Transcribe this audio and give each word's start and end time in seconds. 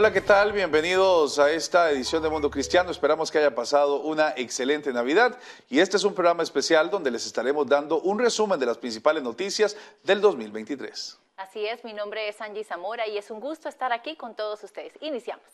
Hola, 0.00 0.12
¿qué 0.12 0.20
tal? 0.20 0.52
Bienvenidos 0.52 1.40
a 1.40 1.50
esta 1.50 1.90
edición 1.90 2.22
de 2.22 2.30
Mundo 2.30 2.48
Cristiano. 2.48 2.92
Esperamos 2.92 3.28
que 3.30 3.38
haya 3.38 3.54
pasado 3.54 4.00
una 4.00 4.32
excelente 4.36 4.92
Navidad 4.92 5.36
y 5.68 5.80
este 5.80 5.98
es 5.98 6.04
un 6.04 6.14
programa 6.14 6.42
especial 6.42 6.88
donde 6.88 7.10
les 7.10 7.26
estaremos 7.26 7.66
dando 7.66 8.00
un 8.00 8.18
resumen 8.18 8.58
de 8.60 8.66
las 8.66 8.78
principales 8.78 9.22
noticias 9.22 9.76
del 10.04 10.20
2023. 10.20 11.18
Así 11.36 11.66
es, 11.66 11.84
mi 11.84 11.92
nombre 11.92 12.28
es 12.28 12.40
Angie 12.40 12.64
Zamora 12.64 13.08
y 13.08 13.18
es 13.18 13.30
un 13.32 13.40
gusto 13.40 13.68
estar 13.68 13.92
aquí 13.92 14.14
con 14.16 14.36
todos 14.36 14.62
ustedes. 14.62 14.92
Iniciamos. 15.00 15.44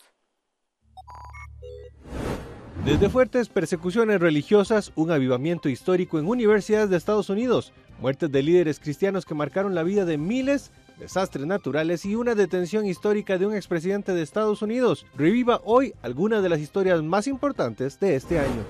Desde 2.86 3.10
fuertes 3.10 3.48
persecuciones 3.48 4.20
religiosas, 4.20 4.92
un 4.94 5.10
avivamiento 5.10 5.68
histórico 5.68 6.20
en 6.20 6.28
universidades 6.28 6.88
de 6.88 6.96
Estados 6.96 7.28
Unidos, 7.28 7.72
muertes 8.00 8.30
de 8.30 8.44
líderes 8.44 8.78
cristianos 8.78 9.26
que 9.26 9.34
marcaron 9.34 9.74
la 9.74 9.82
vida 9.82 10.04
de 10.04 10.18
miles, 10.18 10.70
desastres 10.98 11.46
naturales 11.46 12.04
y 12.04 12.16
una 12.16 12.34
detención 12.34 12.86
histórica 12.86 13.38
de 13.38 13.46
un 13.46 13.54
expresidente 13.54 14.12
de 14.12 14.22
Estados 14.22 14.62
Unidos. 14.62 15.06
Reviva 15.16 15.60
hoy 15.64 15.94
algunas 16.02 16.42
de 16.42 16.48
las 16.48 16.60
historias 16.60 17.02
más 17.02 17.26
importantes 17.26 18.00
de 18.00 18.16
este 18.16 18.38
año. 18.38 18.64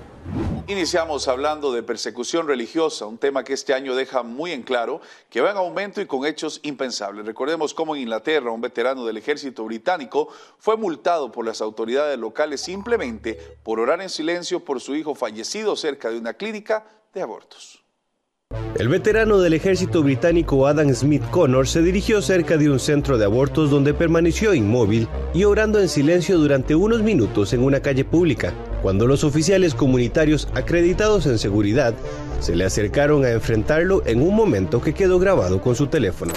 Iniciamos 0.67 1.29
hablando 1.29 1.71
de 1.71 1.83
persecución 1.83 2.45
religiosa, 2.45 3.05
un 3.05 3.17
tema 3.17 3.45
que 3.45 3.53
este 3.53 3.73
año 3.73 3.95
deja 3.95 4.23
muy 4.23 4.51
en 4.51 4.63
claro 4.63 4.99
que 5.29 5.39
va 5.39 5.51
en 5.51 5.57
aumento 5.57 6.01
y 6.01 6.05
con 6.05 6.25
hechos 6.25 6.59
impensables. 6.63 7.25
Recordemos 7.25 7.73
cómo 7.73 7.95
en 7.95 8.01
Inglaterra 8.01 8.51
un 8.51 8.59
veterano 8.59 9.05
del 9.05 9.15
ejército 9.15 9.63
británico 9.63 10.27
fue 10.59 10.75
multado 10.75 11.31
por 11.31 11.45
las 11.45 11.61
autoridades 11.61 12.19
locales 12.19 12.59
simplemente 12.59 13.57
por 13.63 13.79
orar 13.79 14.01
en 14.01 14.09
silencio 14.09 14.65
por 14.65 14.81
su 14.81 14.95
hijo 14.95 15.15
fallecido 15.15 15.77
cerca 15.77 16.09
de 16.09 16.17
una 16.17 16.33
clínica 16.33 16.85
de 17.13 17.21
abortos. 17.21 17.86
El 18.79 18.89
veterano 18.89 19.39
del 19.39 19.53
ejército 19.53 20.03
británico 20.03 20.67
Adam 20.67 20.93
Smith 20.93 21.23
Connor 21.31 21.67
se 21.67 21.81
dirigió 21.81 22.21
cerca 22.21 22.57
de 22.57 22.69
un 22.69 22.79
centro 22.79 23.17
de 23.17 23.25
abortos 23.25 23.71
donde 23.71 23.95
permaneció 23.95 24.53
inmóvil 24.53 25.07
y 25.33 25.45
orando 25.45 25.79
en 25.79 25.89
silencio 25.89 26.37
durante 26.37 26.75
unos 26.75 27.01
minutos 27.01 27.53
en 27.53 27.63
una 27.63 27.79
calle 27.79 28.05
pública, 28.05 28.53
cuando 28.83 29.07
los 29.07 29.23
oficiales 29.23 29.73
comunitarios 29.73 30.47
acreditados 30.53 31.25
en 31.25 31.39
seguridad 31.39 31.95
se 32.39 32.55
le 32.55 32.65
acercaron 32.65 33.25
a 33.25 33.31
enfrentarlo 33.31 34.03
en 34.05 34.21
un 34.21 34.35
momento 34.35 34.79
que 34.79 34.93
quedó 34.93 35.17
grabado 35.17 35.59
con 35.59 35.75
su 35.75 35.87
teléfono. 35.87 36.33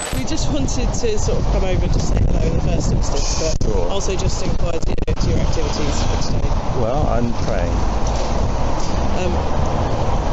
Well, 6.81 7.04
I'm 7.10 7.31
praying. 7.44 7.77
Um, 9.21 9.79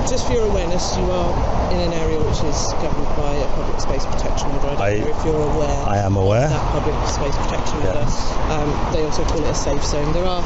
just 0.09 0.27
for 0.27 0.33
your 0.33 0.47
awareness, 0.47 0.95
you 0.97 1.03
are 1.11 1.31
in 1.73 1.79
an 1.81 1.93
area 1.93 2.17
which 2.19 2.41
is 2.47 2.59
governed 2.79 3.11
by 3.17 3.33
a 3.35 3.47
public 3.55 3.79
space 3.81 4.05
protection 4.05 4.47
order. 4.51 4.67
I 4.67 4.75
don't 4.75 4.81
I- 4.81 4.99
know 5.03 5.17
if 5.19 5.25
you're 5.25 5.43
aware. 5.51 5.79
I 5.87 5.97
am 5.97 6.15
aware. 6.15 6.45
Of 6.45 6.51
that 6.51 6.71
public 6.71 6.95
space 7.09 7.35
protection 7.35 7.77
order. 7.87 8.05
Um, 8.53 8.69
they 8.93 9.03
also 9.03 9.23
call 9.25 9.43
it 9.43 9.49
a 9.49 9.55
safe 9.55 9.83
zone. 9.83 10.11
There 10.13 10.25
are 10.25 10.43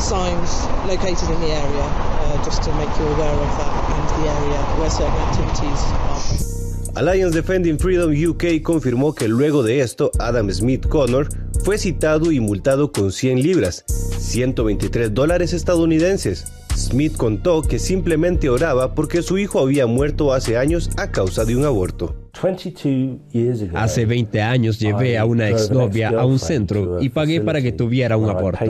signs 0.00 0.64
located 0.88 1.28
in 1.30 1.40
the 1.40 1.52
area 1.52 1.84
uh, 1.84 2.44
just 2.44 2.62
to 2.64 2.72
make 2.74 2.90
you 2.98 3.04
aware 3.14 3.34
of 3.34 3.50
that 3.60 3.72
and 3.94 4.04
the 4.24 4.30
area 4.30 4.60
where 4.80 4.90
certain 4.90 5.20
activities 5.28 5.80
are. 6.10 7.00
Alliance 7.02 7.34
Defending 7.34 7.76
Freedom 7.78 8.10
UK 8.12 8.62
confirmó 8.62 9.14
que 9.14 9.26
luego 9.28 9.62
de 9.64 9.80
esto, 9.80 10.12
Adam 10.20 10.48
Smith 10.50 10.86
Connor 10.88 11.28
fue 11.64 11.76
citado 11.76 12.30
y 12.30 12.38
multado 12.38 12.92
con 12.92 13.10
100 13.10 13.42
libras, 13.42 13.84
123 13.88 15.12
dólares 15.12 15.52
estadounidenses. 15.52 16.44
Smith 16.76 17.16
contó 17.16 17.62
que 17.62 17.78
simplemente 17.78 18.48
oraba 18.48 18.94
porque 18.94 19.22
su 19.22 19.38
hijo 19.38 19.60
había 19.60 19.86
muerto 19.86 20.32
hace 20.32 20.56
años 20.56 20.90
a 20.96 21.10
causa 21.10 21.44
de 21.44 21.56
un 21.56 21.64
aborto. 21.64 22.14
22 22.42 23.20
years 23.30 23.62
ago, 23.62 23.78
Hace 23.78 24.04
20 24.06 24.42
años 24.42 24.78
llevé 24.80 25.16
a 25.16 25.24
una 25.24 25.48
exnovia 25.48 26.10
a 26.10 26.26
un 26.26 26.38
centro 26.38 27.00
y 27.00 27.08
pagué 27.08 27.40
para 27.40 27.62
que 27.62 27.72
tuviera 27.72 28.16
un 28.16 28.28
aborto. 28.28 28.64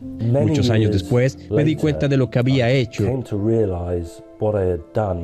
Muchos 0.00 0.70
años 0.70 0.90
después 0.90 1.38
me 1.50 1.64
di 1.64 1.76
cuenta 1.76 2.08
de 2.08 2.16
lo 2.16 2.30
que 2.30 2.38
había 2.38 2.70
hecho 2.70 3.04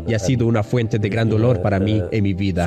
y 0.06 0.14
ha 0.14 0.18
sido 0.18 0.46
una 0.46 0.62
fuente 0.62 0.98
de 0.98 1.08
gran 1.08 1.28
dolor 1.28 1.62
para 1.62 1.80
mí 1.80 2.02
en 2.10 2.22
mi 2.22 2.34
vida. 2.34 2.66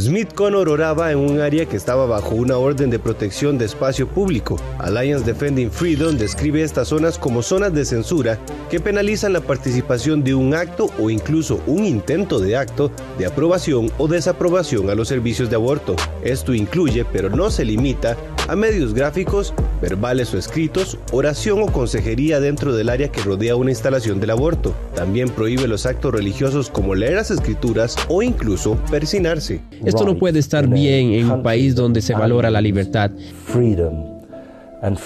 Smith 0.00 0.32
Connor 0.32 0.68
oraba 0.70 1.12
en 1.12 1.18
un 1.18 1.40
área 1.40 1.66
que 1.66 1.76
estaba 1.76 2.06
bajo 2.06 2.34
una 2.34 2.56
orden 2.56 2.88
de 2.88 2.98
protección 2.98 3.58
de 3.58 3.66
espacio 3.66 4.08
público. 4.08 4.56
Alliance 4.78 5.26
Defending 5.26 5.70
Freedom 5.70 6.16
describe 6.16 6.62
estas 6.62 6.88
zonas 6.88 7.18
como 7.18 7.42
zonas 7.42 7.74
de 7.74 7.84
censura 7.84 8.38
que 8.70 8.80
penalizan 8.80 9.34
la 9.34 9.42
participación 9.42 10.24
de 10.24 10.34
un 10.34 10.54
acto 10.54 10.90
o 10.98 11.10
incluso 11.10 11.60
un 11.66 11.84
intento 11.84 12.40
de 12.40 12.56
acto 12.56 12.90
de 13.18 13.26
aprobación 13.26 13.92
o 13.98 14.08
desaprobación 14.08 14.88
a 14.88 14.94
los 14.94 15.08
servicios 15.08 15.50
de 15.50 15.56
aborto. 15.56 15.96
Esto 16.24 16.54
incluye, 16.54 17.04
pero 17.04 17.28
no 17.28 17.50
se 17.50 17.66
limita, 17.66 18.16
a 18.48 18.56
medios 18.56 18.94
gráficos, 18.94 19.54
verbales 19.82 20.32
o 20.34 20.38
escritos, 20.38 20.98
oración 21.12 21.62
o 21.62 21.66
consejería 21.66 22.40
dentro 22.40 22.74
del 22.74 22.88
área 22.88 23.12
que 23.12 23.22
rodea 23.22 23.54
una 23.54 23.70
instalación 23.70 24.18
del 24.18 24.30
aborto. 24.30 24.74
También 24.94 25.28
prohíbe 25.28 25.68
los 25.68 25.86
actos 25.86 26.12
religiosos 26.12 26.70
como 26.70 26.94
leer 26.94 27.14
las 27.14 27.30
escrituras 27.30 27.96
o 28.08 28.22
incluso 28.22 28.76
persinarse. 28.90 29.59
Esto 29.84 30.04
no 30.04 30.16
puede 30.16 30.38
estar 30.38 30.66
bien 30.66 31.12
en 31.12 31.30
un 31.30 31.42
país 31.42 31.74
donde 31.74 32.02
se 32.02 32.14
valora 32.14 32.50
la 32.50 32.60
libertad. 32.60 33.10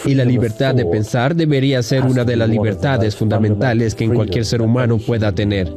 Y 0.04 0.14
la 0.14 0.24
libertad 0.24 0.74
de 0.74 0.86
pensar 0.86 1.34
debería 1.34 1.82
ser 1.82 2.04
una 2.04 2.24
de 2.24 2.36
las 2.36 2.48
libertades 2.48 3.16
fundamentales 3.16 3.94
que 3.94 4.04
en 4.04 4.14
cualquier 4.14 4.44
ser 4.44 4.62
humano 4.62 4.98
pueda 4.98 5.32
tener. 5.32 5.68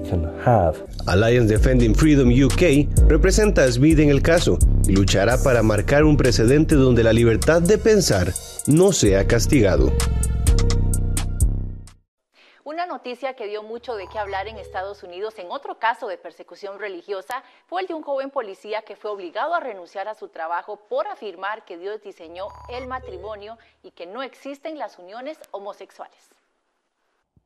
Alliance 1.07 1.53
Defending 1.53 1.95
Freedom 1.95 2.29
UK 2.29 2.87
representa 3.07 3.63
a 3.63 3.71
Smith 3.71 3.97
en 3.99 4.09
el 4.09 4.21
caso 4.21 4.59
y 4.87 4.93
luchará 4.93 5.41
para 5.41 5.63
marcar 5.63 6.03
un 6.03 6.15
precedente 6.15 6.75
donde 6.75 7.03
la 7.03 7.13
libertad 7.13 7.61
de 7.61 7.77
pensar 7.77 8.31
no 8.67 8.91
sea 8.91 9.25
castigado. 9.25 9.91
Una 12.77 12.85
noticia 12.85 13.33
que 13.33 13.47
dio 13.47 13.63
mucho 13.63 13.95
de 13.95 14.05
qué 14.05 14.19
hablar 14.19 14.47
en 14.47 14.59
Estados 14.59 15.01
Unidos 15.01 15.39
en 15.39 15.49
otro 15.49 15.79
caso 15.79 16.07
de 16.07 16.19
persecución 16.19 16.77
religiosa 16.77 17.41
fue 17.65 17.81
el 17.81 17.87
de 17.87 17.95
un 17.95 18.03
joven 18.03 18.29
policía 18.29 18.83
que 18.83 18.95
fue 18.95 19.09
obligado 19.09 19.55
a 19.55 19.59
renunciar 19.59 20.07
a 20.07 20.13
su 20.13 20.27
trabajo 20.27 20.75
por 20.87 21.07
afirmar 21.07 21.65
que 21.65 21.79
Dios 21.79 22.03
diseñó 22.03 22.49
el 22.69 22.85
matrimonio 22.85 23.57
y 23.81 23.89
que 23.89 24.05
no 24.05 24.21
existen 24.21 24.77
las 24.77 24.99
uniones 24.99 25.39
homosexuales. 25.49 26.36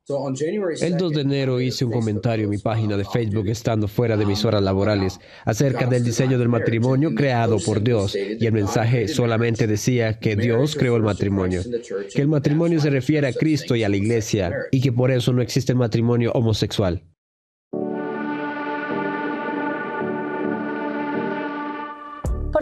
El 0.08 0.96
2 0.96 1.12
de 1.12 1.20
enero 1.20 1.60
hice 1.60 1.84
un 1.84 1.92
comentario 1.92 2.44
en 2.46 2.50
mi 2.50 2.58
página 2.58 2.96
de 2.96 3.04
Facebook 3.04 3.46
estando 3.46 3.86
fuera 3.86 4.16
de 4.16 4.26
mis 4.26 4.44
horas 4.44 4.60
laborales 4.60 5.20
acerca 5.44 5.86
del 5.86 6.02
diseño 6.02 6.40
del 6.40 6.48
matrimonio 6.48 7.14
creado 7.14 7.58
por 7.64 7.80
Dios 7.80 8.16
y 8.16 8.44
el 8.44 8.52
mensaje 8.52 9.06
solamente 9.06 9.68
decía 9.68 10.18
que 10.18 10.34
Dios 10.34 10.74
creó 10.74 10.96
el 10.96 11.04
matrimonio, 11.04 11.62
que 12.12 12.20
el 12.20 12.26
matrimonio 12.26 12.80
se 12.80 12.90
refiere 12.90 13.28
a 13.28 13.32
Cristo 13.32 13.76
y 13.76 13.84
a 13.84 13.88
la 13.88 13.96
iglesia 13.96 14.52
y 14.72 14.80
que 14.80 14.90
por 14.90 15.12
eso 15.12 15.32
no 15.32 15.40
existe 15.40 15.70
el 15.70 15.78
matrimonio 15.78 16.32
homosexual. 16.32 17.04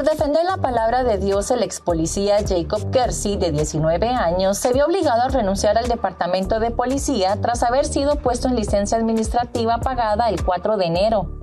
Por 0.01 0.09
defender 0.09 0.47
la 0.47 0.57
palabra 0.57 1.05
de 1.05 1.19
Dios, 1.19 1.51
el 1.51 1.63
ex 1.63 1.81
policía 1.81 2.39
Jacob 2.39 2.91
Kersey, 2.91 3.37
de 3.37 3.53
19 3.53 4.09
años, 4.09 4.57
se 4.57 4.73
vio 4.73 4.87
obligado 4.87 5.21
a 5.21 5.29
renunciar 5.29 5.77
al 5.77 5.89
departamento 5.89 6.59
de 6.59 6.71
policía 6.71 7.37
tras 7.43 7.63
haber 7.63 7.85
sido 7.85 8.17
puesto 8.17 8.49
en 8.49 8.57
licencia 8.57 8.97
administrativa 8.97 9.77
pagada 9.81 10.31
el 10.31 10.43
4 10.43 10.79
de 10.79 10.87
enero, 10.87 11.39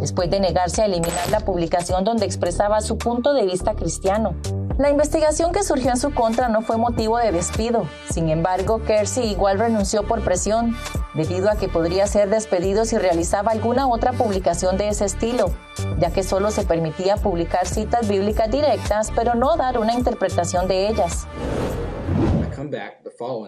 después 0.00 0.28
de 0.28 0.40
negarse 0.40 0.82
a 0.82 0.86
eliminar 0.86 1.30
la 1.30 1.38
publicación 1.38 2.02
donde 2.02 2.26
expresaba 2.26 2.80
su 2.80 2.98
punto 2.98 3.32
de 3.32 3.46
vista 3.46 3.74
cristiano. 3.74 4.34
La 4.76 4.90
investigación 4.90 5.52
que 5.52 5.62
surgió 5.62 5.92
en 5.92 5.96
su 5.96 6.12
contra 6.12 6.48
no 6.48 6.62
fue 6.62 6.78
motivo 6.78 7.16
de 7.18 7.30
despido. 7.30 7.84
Sin 8.10 8.28
embargo, 8.28 8.82
Kersey 8.82 9.30
igual 9.30 9.60
renunció 9.60 10.02
por 10.08 10.24
presión, 10.24 10.76
debido 11.14 11.48
a 11.48 11.54
que 11.54 11.68
podría 11.68 12.08
ser 12.08 12.28
despedido 12.28 12.84
si 12.86 12.98
realizaba 12.98 13.52
alguna 13.52 13.86
otra 13.86 14.12
publicación 14.14 14.78
de 14.78 14.88
ese 14.88 15.04
estilo, 15.04 15.52
ya 16.00 16.12
que 16.12 16.22
solo 16.22 16.50
se 16.50 16.64
permitía 16.64 17.16
publicar 17.16 17.66
citas 17.66 18.08
bíblicas 18.08 18.50
directas, 18.50 19.12
pero 19.14 19.34
no 19.34 19.56
dar 19.56 19.78
una 19.78 19.94
interpretación 19.94 20.66
de 20.66 20.88
ellas. 20.88 21.26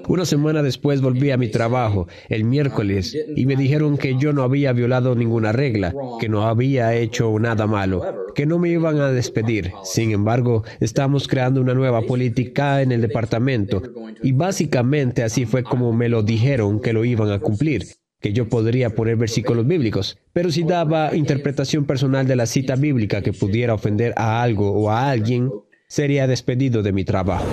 Una 0.08 0.24
semana 0.24 0.62
después 0.62 1.00
volví 1.00 1.30
a 1.30 1.36
mi 1.36 1.48
trabajo, 1.48 2.06
el 2.28 2.44
miércoles, 2.44 3.16
y 3.36 3.46
me 3.46 3.56
dijeron 3.56 3.96
que 3.96 4.16
yo 4.16 4.32
no 4.32 4.42
había 4.42 4.72
violado 4.72 5.14
ninguna 5.14 5.52
regla, 5.52 5.94
que 6.20 6.28
no 6.28 6.46
había 6.46 6.94
hecho 6.94 7.38
nada 7.38 7.66
malo, 7.66 8.02
que 8.34 8.46
no 8.46 8.58
me 8.58 8.70
iban 8.70 9.00
a 9.00 9.10
despedir. 9.10 9.72
Sin 9.82 10.12
embargo, 10.12 10.64
estamos 10.80 11.28
creando 11.28 11.60
una 11.60 11.74
nueva 11.74 12.02
política 12.02 12.82
en 12.82 12.92
el 12.92 13.00
departamento, 13.00 13.82
y 14.22 14.32
básicamente 14.32 15.22
así 15.22 15.46
fue 15.46 15.62
como 15.62 15.92
me 15.92 16.08
lo 16.08 16.22
dijeron 16.22 16.80
que 16.80 16.92
lo 16.92 17.04
iban 17.04 17.30
a 17.30 17.38
cumplir 17.38 18.01
que 18.22 18.32
yo 18.32 18.48
podría 18.48 18.90
poner 18.90 19.16
versículos 19.16 19.66
bíblicos, 19.66 20.16
pero 20.32 20.50
si 20.50 20.62
daba 20.62 21.14
interpretación 21.14 21.84
personal 21.84 22.26
de 22.26 22.36
la 22.36 22.46
cita 22.46 22.76
bíblica 22.76 23.20
que 23.20 23.32
pudiera 23.32 23.74
ofender 23.74 24.14
a 24.16 24.42
algo 24.42 24.70
o 24.70 24.90
a 24.90 25.10
alguien, 25.10 25.50
sería 25.88 26.26
despedido 26.26 26.82
de 26.82 26.92
mi 26.92 27.04
trabajo. 27.04 27.44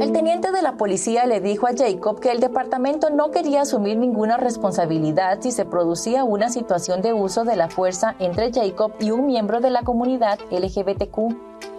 El 0.00 0.10
teniente 0.10 0.50
de 0.50 0.62
la 0.62 0.76
policía 0.76 1.26
le 1.26 1.40
dijo 1.40 1.68
a 1.68 1.76
Jacob 1.76 2.18
que 2.18 2.32
el 2.32 2.40
departamento 2.40 3.10
no 3.10 3.30
quería 3.30 3.62
asumir 3.62 3.96
ninguna 3.96 4.36
responsabilidad 4.36 5.38
si 5.40 5.52
se 5.52 5.64
producía 5.64 6.24
una 6.24 6.50
situación 6.50 7.02
de 7.02 7.12
uso 7.12 7.44
de 7.44 7.54
la 7.54 7.68
fuerza 7.68 8.16
entre 8.18 8.52
Jacob 8.52 8.92
y 8.98 9.12
un 9.12 9.26
miembro 9.26 9.60
de 9.60 9.70
la 9.70 9.82
comunidad 9.82 10.40
LGBTQ. 10.50 11.71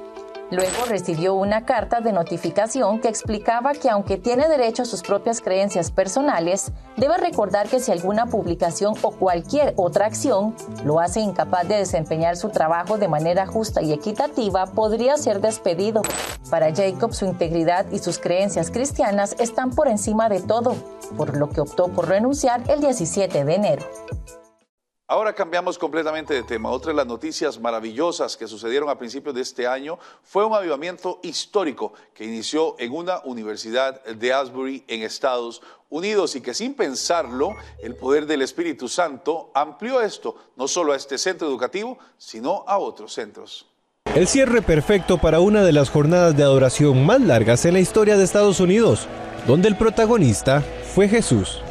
Luego 0.54 0.86
recibió 0.88 1.34
una 1.34 1.66
carta 1.66 2.00
de 2.00 2.12
notificación 2.12 3.02
que 3.02 3.08
explicaba 3.08 3.74
que 3.74 3.90
aunque 3.90 4.18
tiene 4.18 4.48
derecho 4.48 4.84
a 4.84 4.86
sus 4.86 5.02
propias 5.02 5.42
creencias 5.42 5.90
personales, 5.90 6.72
debe 6.96 7.18
recordar 7.18 7.68
que 7.70 7.80
si 7.80 7.92
alguna 7.92 8.28
publicación 8.28 8.94
o 9.02 9.10
cualquier 9.10 9.74
otra 9.78 10.06
acción 10.06 10.56
lo 10.86 11.00
hace 11.00 11.22
incapaz 11.22 11.68
de 11.68 11.78
desempeñar 11.78 12.38
su 12.38 12.50
trabajo 12.50 13.00
de 13.00 13.08
manera 13.08 13.48
justa 13.48 13.82
y 13.82 13.94
equitativa, 13.94 14.68
podría 14.68 15.18
ser 15.18 15.42
despedido. 15.42 16.04
Para 16.52 16.72
Jacob 16.72 17.16
su 17.16 17.26
integridad 17.26 17.88
y 17.92 17.98
sus 17.98 18.20
creencias 18.20 18.70
cristianas 18.70 19.36
están 19.40 19.72
por 19.72 19.88
encima 19.88 20.30
de 20.30 20.40
todo, 20.40 20.76
por 21.18 21.36
lo 21.36 21.50
que 21.50 21.62
optó 21.62 21.88
por 21.88 22.08
renunciar 22.08 22.62
el 22.70 22.80
17 22.80 23.44
de 23.44 23.56
enero. 23.56 23.84
Ahora 25.14 25.34
cambiamos 25.34 25.78
completamente 25.78 26.34
de 26.34 26.42
tema. 26.42 26.72
Otra 26.72 26.90
de 26.92 26.96
las 26.96 27.06
noticias 27.06 27.60
maravillosas 27.60 28.36
que 28.36 28.48
sucedieron 28.48 28.90
a 28.90 28.98
principios 28.98 29.36
de 29.36 29.42
este 29.42 29.68
año 29.68 30.00
fue 30.24 30.44
un 30.44 30.56
avivamiento 30.56 31.20
histórico 31.22 31.94
que 32.16 32.26
inició 32.26 32.76
en 32.80 32.92
una 32.94 33.22
universidad 33.24 34.04
de 34.06 34.34
Asbury 34.34 34.84
en 34.88 35.04
Estados 35.04 35.62
Unidos 35.92 36.36
y 36.36 36.42
que 36.42 36.56
sin 36.56 36.74
pensarlo, 36.74 37.52
el 37.84 37.96
poder 37.96 38.26
del 38.26 38.42
Espíritu 38.42 38.88
Santo 38.88 39.52
amplió 39.54 40.02
esto 40.02 40.36
no 40.56 40.68
solo 40.68 40.94
a 40.94 40.96
este 40.96 41.20
centro 41.20 41.48
educativo, 41.48 42.00
sino 42.18 42.64
a 42.66 42.80
otros 42.80 43.14
centros. 43.14 43.68
El 44.16 44.28
cierre 44.28 44.64
perfecto 44.64 45.20
para 45.20 45.42
una 45.42 45.62
de 45.62 45.74
las 45.74 45.92
jornadas 45.92 46.36
de 46.36 46.42
adoración 46.42 47.06
más 47.06 47.22
largas 47.22 47.66
en 47.66 47.74
la 47.74 47.80
historia 47.80 48.18
de 48.18 48.24
Estados 48.24 48.60
Unidos, 48.60 49.08
donde 49.46 49.68
el 49.68 49.78
protagonista 49.78 50.64
fue 50.96 51.08
Jesús. 51.08 51.62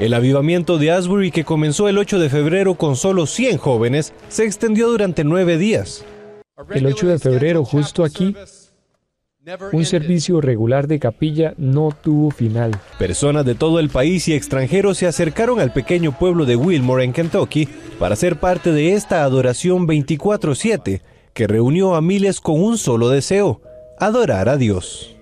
El 0.00 0.14
avivamiento 0.14 0.78
de 0.78 0.92
Asbury, 0.92 1.30
que 1.30 1.44
comenzó 1.44 1.86
el 1.86 1.98
8 1.98 2.18
de 2.18 2.30
febrero 2.30 2.74
con 2.74 2.96
solo 2.96 3.26
100 3.26 3.58
jóvenes, 3.58 4.14
se 4.30 4.46
extendió 4.46 4.88
durante 4.88 5.24
nueve 5.24 5.58
días. 5.58 6.06
El 6.70 6.86
8 6.86 7.06
de 7.06 7.18
febrero, 7.18 7.66
justo 7.66 8.02
aquí, 8.02 8.34
un 9.72 9.84
servicio 9.84 10.40
regular 10.40 10.86
de 10.86 10.98
capilla 10.98 11.52
no 11.58 11.94
tuvo 12.02 12.30
final. 12.30 12.80
Personas 12.98 13.44
de 13.44 13.54
todo 13.54 13.78
el 13.78 13.90
país 13.90 14.26
y 14.28 14.32
extranjeros 14.32 14.96
se 14.96 15.06
acercaron 15.06 15.60
al 15.60 15.74
pequeño 15.74 16.18
pueblo 16.18 16.46
de 16.46 16.56
Wilmore, 16.56 17.04
en 17.04 17.12
Kentucky, 17.12 17.68
para 17.98 18.16
ser 18.16 18.40
parte 18.40 18.72
de 18.72 18.94
esta 18.94 19.22
adoración 19.22 19.86
24/7, 19.86 21.02
que 21.34 21.46
reunió 21.46 21.94
a 21.94 22.00
miles 22.00 22.40
con 22.40 22.58
un 22.62 22.78
solo 22.78 23.10
deseo, 23.10 23.60
adorar 23.98 24.48
a 24.48 24.56
Dios. 24.56 25.14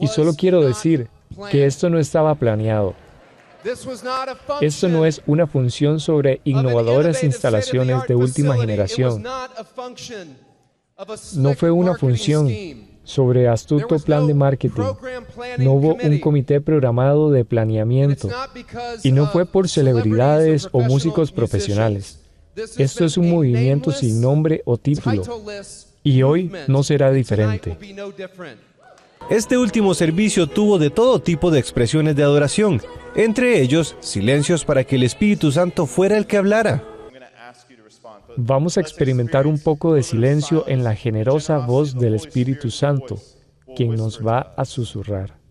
Y 0.00 0.06
solo 0.06 0.34
quiero 0.34 0.62
decir, 0.66 1.08
que 1.50 1.66
esto 1.66 1.90
no 1.90 1.98
estaba 1.98 2.34
planeado. 2.34 2.94
Esto 4.60 4.88
no 4.88 5.06
es 5.06 5.22
una 5.26 5.46
función 5.46 6.00
sobre 6.00 6.40
innovadoras 6.44 7.24
instalaciones 7.24 8.06
de 8.06 8.14
última 8.14 8.56
generación. 8.56 9.24
No 11.36 11.54
fue 11.54 11.70
una 11.70 11.94
función 11.94 12.48
sobre 13.04 13.48
astuto 13.48 13.98
plan 13.98 14.26
de 14.26 14.34
marketing. 14.34 14.82
No 15.58 15.72
hubo 15.72 15.94
un 15.94 16.18
comité 16.20 16.60
programado 16.60 17.30
de 17.30 17.44
planeamiento. 17.44 18.28
Y 19.02 19.12
no 19.12 19.26
fue 19.28 19.46
por 19.46 19.68
celebridades 19.68 20.68
o 20.72 20.80
músicos 20.80 21.32
profesionales. 21.32 22.20
Esto 22.78 23.04
es 23.04 23.16
un 23.16 23.30
movimiento 23.30 23.92
sin 23.92 24.20
nombre 24.20 24.62
o 24.64 24.76
título. 24.78 25.22
Y 26.02 26.22
hoy 26.22 26.52
no 26.68 26.82
será 26.82 27.10
diferente. 27.10 27.76
Este 29.30 29.56
último 29.56 29.94
servicio 29.94 30.46
tuvo 30.46 30.78
de 30.78 30.90
todo 30.90 31.18
tipo 31.18 31.50
de 31.50 31.58
expresiones 31.58 32.14
de 32.14 32.22
adoración, 32.22 32.82
entre 33.16 33.62
ellos 33.62 33.96
silencios 34.00 34.66
para 34.66 34.84
que 34.84 34.96
el 34.96 35.02
Espíritu 35.02 35.50
Santo 35.50 35.86
fuera 35.86 36.18
el 36.18 36.26
que 36.26 36.36
hablara. 36.36 36.84
Vamos 38.36 38.76
a 38.76 38.82
experimentar 38.82 39.46
un 39.46 39.58
poco 39.58 39.94
de 39.94 40.02
silencio 40.02 40.64
en 40.68 40.84
la 40.84 40.94
generosa 40.94 41.58
voz 41.58 41.94
del 41.94 42.14
Espíritu 42.14 42.70
Santo, 42.70 43.18
quien 43.74 43.94
nos 43.94 44.24
va 44.24 44.52
a 44.58 44.66
susurrar. 44.66 45.43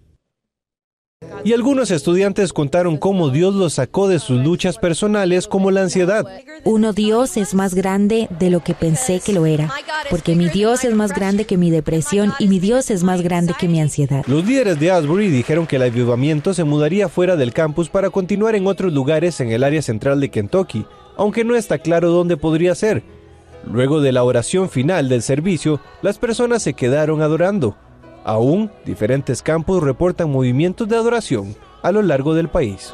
Y 1.44 1.54
algunos 1.54 1.92
estudiantes 1.92 2.54
contaron 2.54 2.98
cómo 2.98 3.30
Dios 3.30 3.54
los 3.54 3.74
sacó 3.74 4.08
de 4.08 4.20
sus 4.20 4.42
luchas 4.44 4.78
personales 4.78 5.48
como 5.48 5.72
la 5.72 5.82
ansiedad. 5.82 6.26
Uno 6.64 6.94
Dios 6.94 7.36
es 7.36 7.54
más 7.54 7.76
grande 7.76 8.30
de 8.40 8.50
lo 8.50 8.64
que 8.64 8.74
pensé 8.74 9.20
que 9.20 9.34
lo 9.34 9.46
era, 9.46 9.70
porque 10.10 10.36
mi 10.36 10.48
Dios 10.48 10.86
es 10.86 10.94
más 10.94 11.14
grande 11.14 11.46
que 11.46 11.58
mi 11.58 11.70
depresión 11.70 12.34
y 12.40 12.48
mi 12.48 12.60
Dios 12.60 12.90
es 12.92 13.04
más 13.04 13.22
grande 13.22 13.54
que 13.60 13.68
mi 13.68 13.82
ansiedad. 13.82 14.24
Los 14.28 14.46
líderes 14.46 14.80
de 14.80 14.92
Asbury 14.92 15.30
dijeron 15.30 15.68
que 15.68 15.76
el 15.76 15.84
avivamiento 15.84 16.54
se 16.54 16.64
mudaría 16.64 17.10
fuera 17.10 17.36
del 17.36 17.54
campus 17.54 17.90
para 17.90 18.10
continuar 18.10 18.56
en 18.56 18.68
otros 18.68 18.94
lugares 18.94 19.40
en 19.42 19.52
el 19.52 19.64
área 19.64 19.82
central 19.82 20.22
de 20.22 20.30
Kentucky, 20.30 20.86
aunque 21.18 21.44
no 21.44 21.56
está 21.56 21.78
claro 21.80 22.10
dónde 22.12 22.38
podría 22.38 22.74
ser. 22.76 23.04
Luego 23.70 24.02
de 24.02 24.12
la 24.12 24.24
oración 24.24 24.70
final 24.70 25.10
del 25.10 25.22
servicio, 25.22 25.80
las 26.02 26.18
personas 26.18 26.64
se 26.64 26.74
quedaron 26.74 27.22
adorando. 27.22 27.78
Aún, 28.24 28.72
diferentes 28.86 29.42
campos 29.42 29.84
reportan 29.84 30.32
movimientos 30.32 30.88
de 30.88 30.96
adoración 30.96 31.56
a 31.82 31.92
lo 31.92 32.02
largo 32.02 32.34
del 32.34 32.50
país. 32.50 32.94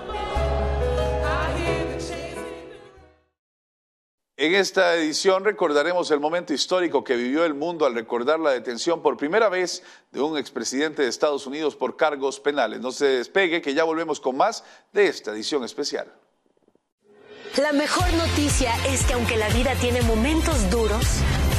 En 4.42 4.56
esta 4.56 4.96
edición 4.96 5.44
recordaremos 5.44 6.10
el 6.12 6.22
momento 6.22 6.54
histórico 6.54 7.04
que 7.04 7.18
vivió 7.18 7.44
el 7.44 7.54
mundo 7.54 7.86
al 7.86 7.94
recordar 7.94 8.40
la 8.40 8.52
detención 8.52 9.02
por 9.02 9.18
primera 9.18 9.50
vez 9.50 9.84
de 10.14 10.22
un 10.22 10.38
expresidente 10.38 11.02
de 11.02 11.10
Estados 11.10 11.46
Unidos 11.46 11.76
por 11.76 11.98
cargos 11.98 12.40
penales. 12.40 12.80
No 12.80 12.94
se 12.94 13.06
despegue, 13.06 13.62
que 13.62 13.74
ya 13.74 13.84
volvemos 13.84 14.22
con 14.22 14.38
más 14.38 14.64
de 14.94 15.08
esta 15.08 15.32
edición 15.32 15.66
especial. 15.66 16.08
La 17.58 17.74
mejor 17.74 18.14
noticia 18.14 18.72
es 18.88 19.04
que 19.04 19.12
aunque 19.12 19.36
la 19.36 19.50
vida 19.50 19.76
tiene 19.76 20.02
momentos 20.04 20.70
duros, 20.70 21.06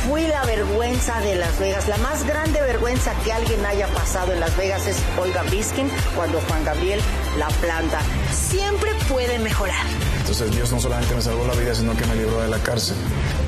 fui 0.06 0.26
la 0.26 0.44
vergüenza 0.44 1.20
de 1.20 1.34
Las 1.36 1.58
Vegas. 1.58 1.88
La 1.88 1.96
más 1.98 2.24
grande 2.26 2.60
vergüenza 2.60 3.12
que 3.24 3.32
alguien 3.32 3.64
haya 3.66 3.86
pasado 3.88 4.32
en 4.32 4.40
Las 4.40 4.56
Vegas 4.56 4.86
es 4.86 4.96
Olga 5.18 5.42
Biskin 5.44 5.90
cuando 6.16 6.40
Juan 6.42 6.64
Gabriel 6.64 7.00
la 7.38 7.48
planta. 7.48 8.00
Siempre 8.32 8.90
puede 9.08 9.38
mejorar. 9.38 9.86
Entonces 10.18 10.50
Dios 10.52 10.70
no 10.72 10.80
solamente 10.80 11.14
me 11.14 11.22
salvó 11.22 11.46
la 11.46 11.54
vida, 11.54 11.74
sino 11.74 11.96
que 11.96 12.06
me 12.06 12.14
libró 12.14 12.40
de 12.40 12.48
la 12.48 12.58
cárcel. 12.58 12.96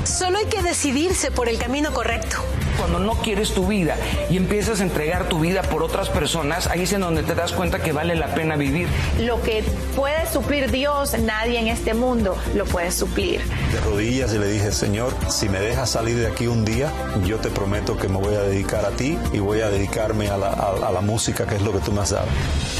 Solo 0.04 0.38
hay 0.38 0.46
que 0.46 0.62
decidirse 0.62 1.30
por 1.30 1.48
el 1.48 1.58
camino 1.58 1.92
correcto. 1.92 2.38
Cuando 2.78 2.98
no 2.98 3.14
quieres 3.14 3.54
tu 3.54 3.68
vida 3.68 3.96
y 4.28 4.36
empiezas 4.36 4.80
a 4.80 4.82
entregar 4.82 5.28
tu 5.28 5.38
vida 5.38 5.62
por 5.62 5.82
otras 5.82 6.08
personas, 6.08 6.66
ahí 6.66 6.82
es 6.82 6.92
en 6.92 7.02
donde 7.02 7.22
te 7.22 7.34
das 7.34 7.52
cuenta 7.52 7.78
que 7.78 7.92
vale 7.92 8.16
la 8.16 8.34
pena 8.34 8.56
vivir. 8.56 8.88
Lo 9.20 9.40
que 9.42 9.62
puede 9.94 10.30
suplir 10.32 10.70
Dios, 10.70 11.16
nadie 11.20 11.60
en 11.60 11.68
este 11.68 11.94
mundo 11.94 12.36
lo 12.54 12.64
puede 12.64 12.90
suplir. 12.90 13.40
De 13.70 13.80
rodillas 13.80 14.34
y 14.34 14.38
le 14.38 14.48
dije, 14.48 14.72
Señor, 14.72 15.14
si 15.28 15.48
me 15.48 15.60
dejas 15.60 15.90
salir 15.90 16.16
de 16.16 16.26
aquí 16.26 16.48
un 16.48 16.64
día, 16.64 16.90
yo 17.24 17.38
te 17.38 17.50
prometo 17.50 17.96
que 17.96 18.08
me 18.08 18.18
voy 18.18 18.34
a 18.34 18.40
dedicar 18.40 18.84
a 18.84 18.90
ti 18.90 19.16
y 19.32 19.38
voy 19.38 19.60
a 19.60 19.68
dedicarme 19.70 20.28
a 20.28 20.36
la, 20.36 20.48
a, 20.48 20.88
a 20.88 20.92
la 20.92 21.00
música, 21.00 21.46
que 21.46 21.56
es 21.56 21.62
lo 21.62 21.72
que 21.72 21.78
tú 21.78 21.92
me 21.92 22.00
has 22.00 22.10
dado. 22.10 22.26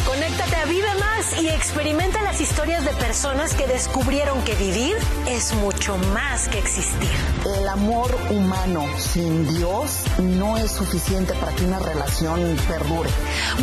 Conéctate 0.07 0.57
a 0.57 0.64
Vive 0.64 0.95
Más 0.99 1.12
y 1.41 1.49
experimenta 1.49 2.21
las 2.23 2.41
historias 2.41 2.85
de 2.85 2.93
personas 2.93 3.55
que 3.55 3.67
descubrieron 3.67 4.43
que 4.45 4.55
vivir 4.57 4.97
es 5.29 5.52
mucho 5.55 5.97
más 6.12 6.49
que 6.49 6.59
existir. 6.59 7.11
El 7.59 7.69
amor 7.69 8.12
humano 8.31 8.87
sin 8.99 9.47
Dios 9.55 10.05
no 10.19 10.57
es 10.57 10.73
suficiente 10.73 11.35
para 11.35 11.52
que 11.55 11.64
una 11.64 11.79
relación 11.79 12.57
perdure. 12.69 13.11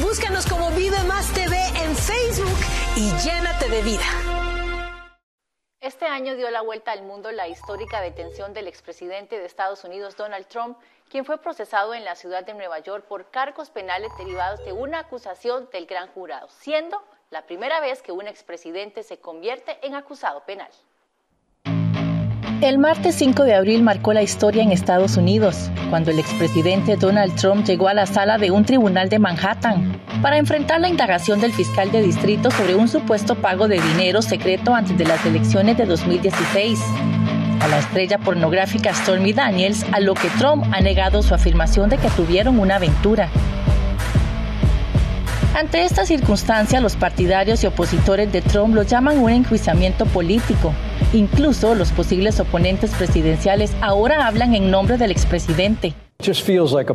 Búscanos 0.02 0.46
como 0.46 0.72
Vive 0.72 1.04
Más 1.04 1.28
TV 1.34 1.58
en 1.84 1.96
Facebook 1.96 2.60
y 2.96 3.12
llénate 3.24 3.68
de 3.70 3.82
vida. 3.82 4.06
año 6.10 6.36
dio 6.36 6.50
la 6.52 6.62
vuelta 6.62 6.92
al 6.92 7.04
mundo 7.04 7.32
la 7.32 7.48
histórica 7.48 8.02
detención 8.02 8.54
del 8.54 8.68
expresidente 8.68 9.38
de 9.38 9.46
Estados 9.46 9.84
Unidos, 9.84 10.18
Donald 10.18 10.48
Trump, 10.48 10.78
quien 11.10 11.26
fue 11.26 11.38
procesado 11.38 11.94
en 11.94 12.04
la 12.04 12.16
ciudad 12.16 12.46
de 12.46 12.54
Nueva 12.54 12.80
York 12.80 13.06
por 13.06 13.32
cargos 13.32 13.70
penales 13.70 14.12
derivados 14.18 14.64
de 14.66 14.74
una 14.74 15.00
acusación 15.00 15.70
del 15.72 15.86
gran 15.86 16.10
jurado, 16.10 16.48
siendo 16.50 17.02
la 17.32 17.46
primera 17.46 17.80
vez 17.80 18.02
que 18.02 18.12
un 18.12 18.28
expresidente 18.28 19.04
se 19.04 19.18
convierte 19.18 19.78
en 19.84 19.94
acusado 19.94 20.44
penal. 20.46 20.70
El 22.62 22.78
martes 22.78 23.16
5 23.16 23.44
de 23.44 23.54
abril 23.54 23.84
marcó 23.84 24.14
la 24.14 24.24
historia 24.24 24.64
en 24.64 24.72
Estados 24.72 25.16
Unidos, 25.16 25.70
cuando 25.90 26.12
el 26.12 26.20
expresidente 26.20 26.98
Donald 26.98 27.36
Trump 27.40 27.66
llegó 27.66 27.88
a 27.88 27.94
la 27.94 28.06
sala 28.06 28.38
de 28.38 28.52
un 28.52 28.66
tribunal 28.66 29.10
de 29.10 29.20
Manhattan 29.20 30.02
para 30.22 30.38
enfrentar 30.38 30.82
la 30.82 30.90
indagación 30.90 31.40
del 31.40 31.54
fiscal 31.54 31.92
de 31.92 32.02
distrito 32.02 32.52
sobre 32.52 32.76
un 32.76 32.88
supuesto 32.88 33.36
pago 33.36 33.68
de 33.68 33.80
dinero 33.80 34.22
secreto 34.22 34.74
antes 34.74 34.98
de 34.98 35.06
las 35.06 35.24
elecciones 35.26 35.78
de 35.78 35.86
2016 35.86 36.80
a 37.62 37.68
la 37.68 37.80
estrella 37.80 38.18
pornográfica 38.18 38.94
Stormy 38.94 39.34
Daniels, 39.34 39.86
a 39.92 40.00
lo 40.00 40.14
que 40.14 40.30
Trump 40.40 40.66
ha 40.72 40.82
negado 40.82 41.22
su 41.22 41.34
afirmación 41.34 41.90
de 41.90 41.98
que 41.98 42.10
tuvieron 42.10 42.58
una 42.60 42.78
aventura. 42.78 43.30
Ante 45.60 45.84
esta 45.84 46.06
circunstancia, 46.06 46.80
los 46.80 46.96
partidarios 46.96 47.62
y 47.66 47.68
opositores 47.68 48.32
de 48.32 48.42
Trump 48.42 48.74
lo 48.74 48.84
llaman 48.84 49.20
un 49.20 49.30
enjuiciamiento 49.30 50.06
político. 50.06 50.74
Incluso 51.12 51.76
los 51.76 51.92
posibles 51.92 52.40
oponentes 52.40 52.92
presidenciales 52.92 53.74
ahora 53.82 54.26
hablan 54.26 54.56
en 54.56 54.72
nombre 54.72 54.96
del 54.96 55.12
expresidente. 55.12 55.94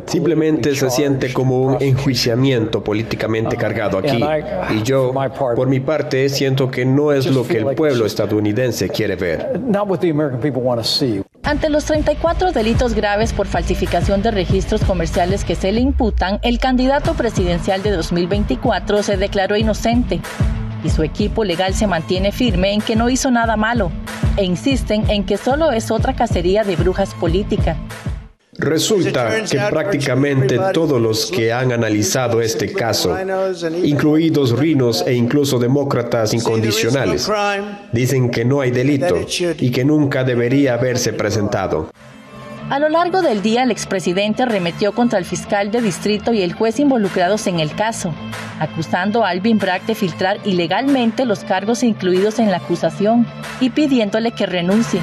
Simplemente 0.07 0.73
se 0.73 0.89
siente 0.89 1.31
como 1.31 1.61
un 1.61 1.77
enjuiciamiento 1.79 2.83
políticamente 2.83 3.55
cargado 3.55 3.99
aquí. 3.99 4.19
Y 4.73 4.81
yo, 4.81 5.13
por 5.55 5.67
mi 5.67 5.79
parte, 5.79 6.27
siento 6.29 6.71
que 6.71 6.85
no 6.85 7.11
es 7.11 7.27
lo 7.27 7.45
que 7.45 7.59
el 7.59 7.75
pueblo 7.75 8.07
estadounidense 8.07 8.89
quiere 8.89 9.15
ver. 9.15 9.61
Ante 11.45 11.69
los 11.69 11.85
34 11.85 12.53
delitos 12.53 12.95
graves 12.95 13.31
por 13.31 13.45
falsificación 13.45 14.23
de 14.23 14.31
registros 14.31 14.81
comerciales 14.81 15.45
que 15.45 15.53
se 15.53 15.71
le 15.71 15.79
imputan, 15.79 16.39
el 16.41 16.57
candidato 16.57 17.13
presidencial 17.13 17.83
de 17.83 17.91
2024 17.91 19.03
se 19.03 19.15
declaró 19.15 19.55
inocente 19.55 20.21
y 20.83 20.89
su 20.89 21.03
equipo 21.03 21.43
legal 21.43 21.75
se 21.75 21.85
mantiene 21.85 22.31
firme 22.31 22.73
en 22.73 22.81
que 22.81 22.95
no 22.95 23.11
hizo 23.11 23.29
nada 23.29 23.57
malo 23.57 23.91
e 24.37 24.43
insisten 24.43 25.07
en 25.11 25.23
que 25.23 25.37
solo 25.37 25.71
es 25.71 25.91
otra 25.91 26.15
cacería 26.15 26.63
de 26.63 26.75
brujas 26.75 27.13
política. 27.13 27.77
Resulta 28.57 29.43
que 29.43 29.59
prácticamente 29.69 30.59
todos 30.73 31.01
los 31.01 31.29
que 31.29 31.51
han 31.51 31.71
analizado 31.71 32.41
este 32.41 32.71
caso, 32.71 33.15
incluidos 33.83 34.57
rinos 34.57 35.03
e 35.05 35.13
incluso 35.13 35.59
demócratas 35.59 36.33
incondicionales, 36.33 37.29
dicen 37.91 38.31
que 38.31 38.45
no 38.45 38.61
hay 38.61 38.71
delito 38.71 39.17
y 39.59 39.71
que 39.71 39.83
nunca 39.83 40.23
debería 40.23 40.75
haberse 40.75 41.11
presentado. 41.13 41.89
A 42.69 42.79
lo 42.79 42.89
largo 42.89 43.21
del 43.21 43.43
día, 43.43 43.61
el 43.61 43.69
expresidente 43.69 44.41
arremetió 44.41 44.93
contra 44.93 45.19
el 45.19 45.25
fiscal 45.25 45.69
de 45.69 45.81
distrito 45.81 46.33
y 46.33 46.41
el 46.41 46.53
juez 46.53 46.79
involucrados 46.79 47.45
en 47.45 47.59
el 47.59 47.75
caso, 47.75 48.11
acusando 48.59 49.23
a 49.23 49.29
Alvin 49.29 49.59
Bragg 49.59 49.85
de 49.85 49.93
filtrar 49.93 50.39
ilegalmente 50.45 51.25
los 51.25 51.43
cargos 51.43 51.83
incluidos 51.83 52.39
en 52.39 52.49
la 52.49 52.57
acusación 52.57 53.27
y 53.59 53.69
pidiéndole 53.69 54.31
que 54.31 54.47
renuncie. 54.47 55.01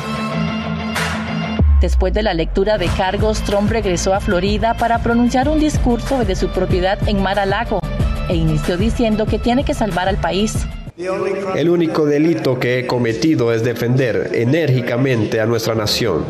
Después 1.82 2.14
de 2.14 2.22
la 2.22 2.32
lectura 2.32 2.78
de 2.78 2.86
cargos, 2.86 3.42
Trump 3.42 3.68
regresó 3.68 4.14
a 4.14 4.20
Florida 4.20 4.74
para 4.74 5.02
pronunciar 5.02 5.48
un 5.48 5.58
discurso 5.58 6.24
de 6.24 6.36
su 6.36 6.48
propiedad 6.50 6.96
en 7.08 7.20
Mar-a-Lago 7.20 7.80
e 8.28 8.36
inició 8.36 8.76
diciendo 8.76 9.26
que 9.26 9.40
tiene 9.40 9.64
que 9.64 9.74
salvar 9.74 10.08
al 10.08 10.16
país. 10.16 10.54
El 10.96 11.68
único 11.68 12.06
delito 12.06 12.60
que 12.60 12.78
he 12.78 12.86
cometido 12.86 13.52
es 13.52 13.64
defender 13.64 14.30
enérgicamente 14.32 15.40
a 15.40 15.46
nuestra 15.46 15.74
nación 15.74 16.24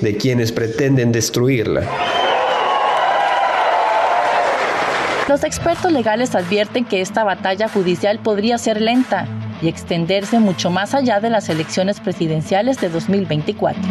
de 0.00 0.16
quienes 0.16 0.52
pretenden 0.52 1.10
destruirla. 1.10 1.82
Los 5.28 5.42
expertos 5.42 5.90
legales 5.90 6.36
advierten 6.36 6.84
que 6.84 7.00
esta 7.00 7.24
batalla 7.24 7.68
judicial 7.68 8.20
podría 8.20 8.56
ser 8.56 8.80
lenta 8.80 9.26
y 9.62 9.66
extenderse 9.66 10.38
mucho 10.38 10.70
más 10.70 10.94
allá 10.94 11.18
de 11.18 11.30
las 11.30 11.48
elecciones 11.48 11.98
presidenciales 11.98 12.80
de 12.80 12.88
2024. 12.88 13.82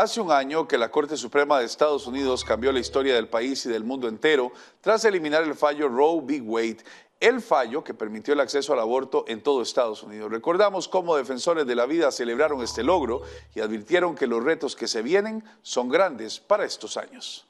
Hace 0.00 0.22
un 0.22 0.32
año 0.32 0.66
que 0.66 0.78
la 0.78 0.90
Corte 0.90 1.14
Suprema 1.18 1.58
de 1.58 1.66
Estados 1.66 2.06
Unidos 2.06 2.42
cambió 2.42 2.72
la 2.72 2.80
historia 2.80 3.14
del 3.14 3.28
país 3.28 3.66
y 3.66 3.68
del 3.68 3.84
mundo 3.84 4.08
entero 4.08 4.50
tras 4.80 5.04
eliminar 5.04 5.42
el 5.42 5.54
fallo 5.54 5.90
Roe 5.90 6.22
v. 6.22 6.40
Wade, 6.40 6.78
el 7.20 7.42
fallo 7.42 7.84
que 7.84 7.92
permitió 7.92 8.32
el 8.32 8.40
acceso 8.40 8.72
al 8.72 8.80
aborto 8.80 9.26
en 9.28 9.42
todo 9.42 9.60
Estados 9.60 10.02
Unidos. 10.02 10.30
Recordamos 10.30 10.88
cómo 10.88 11.18
defensores 11.18 11.66
de 11.66 11.74
la 11.74 11.84
vida 11.84 12.10
celebraron 12.12 12.62
este 12.62 12.82
logro 12.82 13.20
y 13.54 13.60
advirtieron 13.60 14.14
que 14.14 14.26
los 14.26 14.42
retos 14.42 14.74
que 14.74 14.88
se 14.88 15.02
vienen 15.02 15.44
son 15.60 15.90
grandes 15.90 16.40
para 16.40 16.64
estos 16.64 16.96
años. 16.96 17.49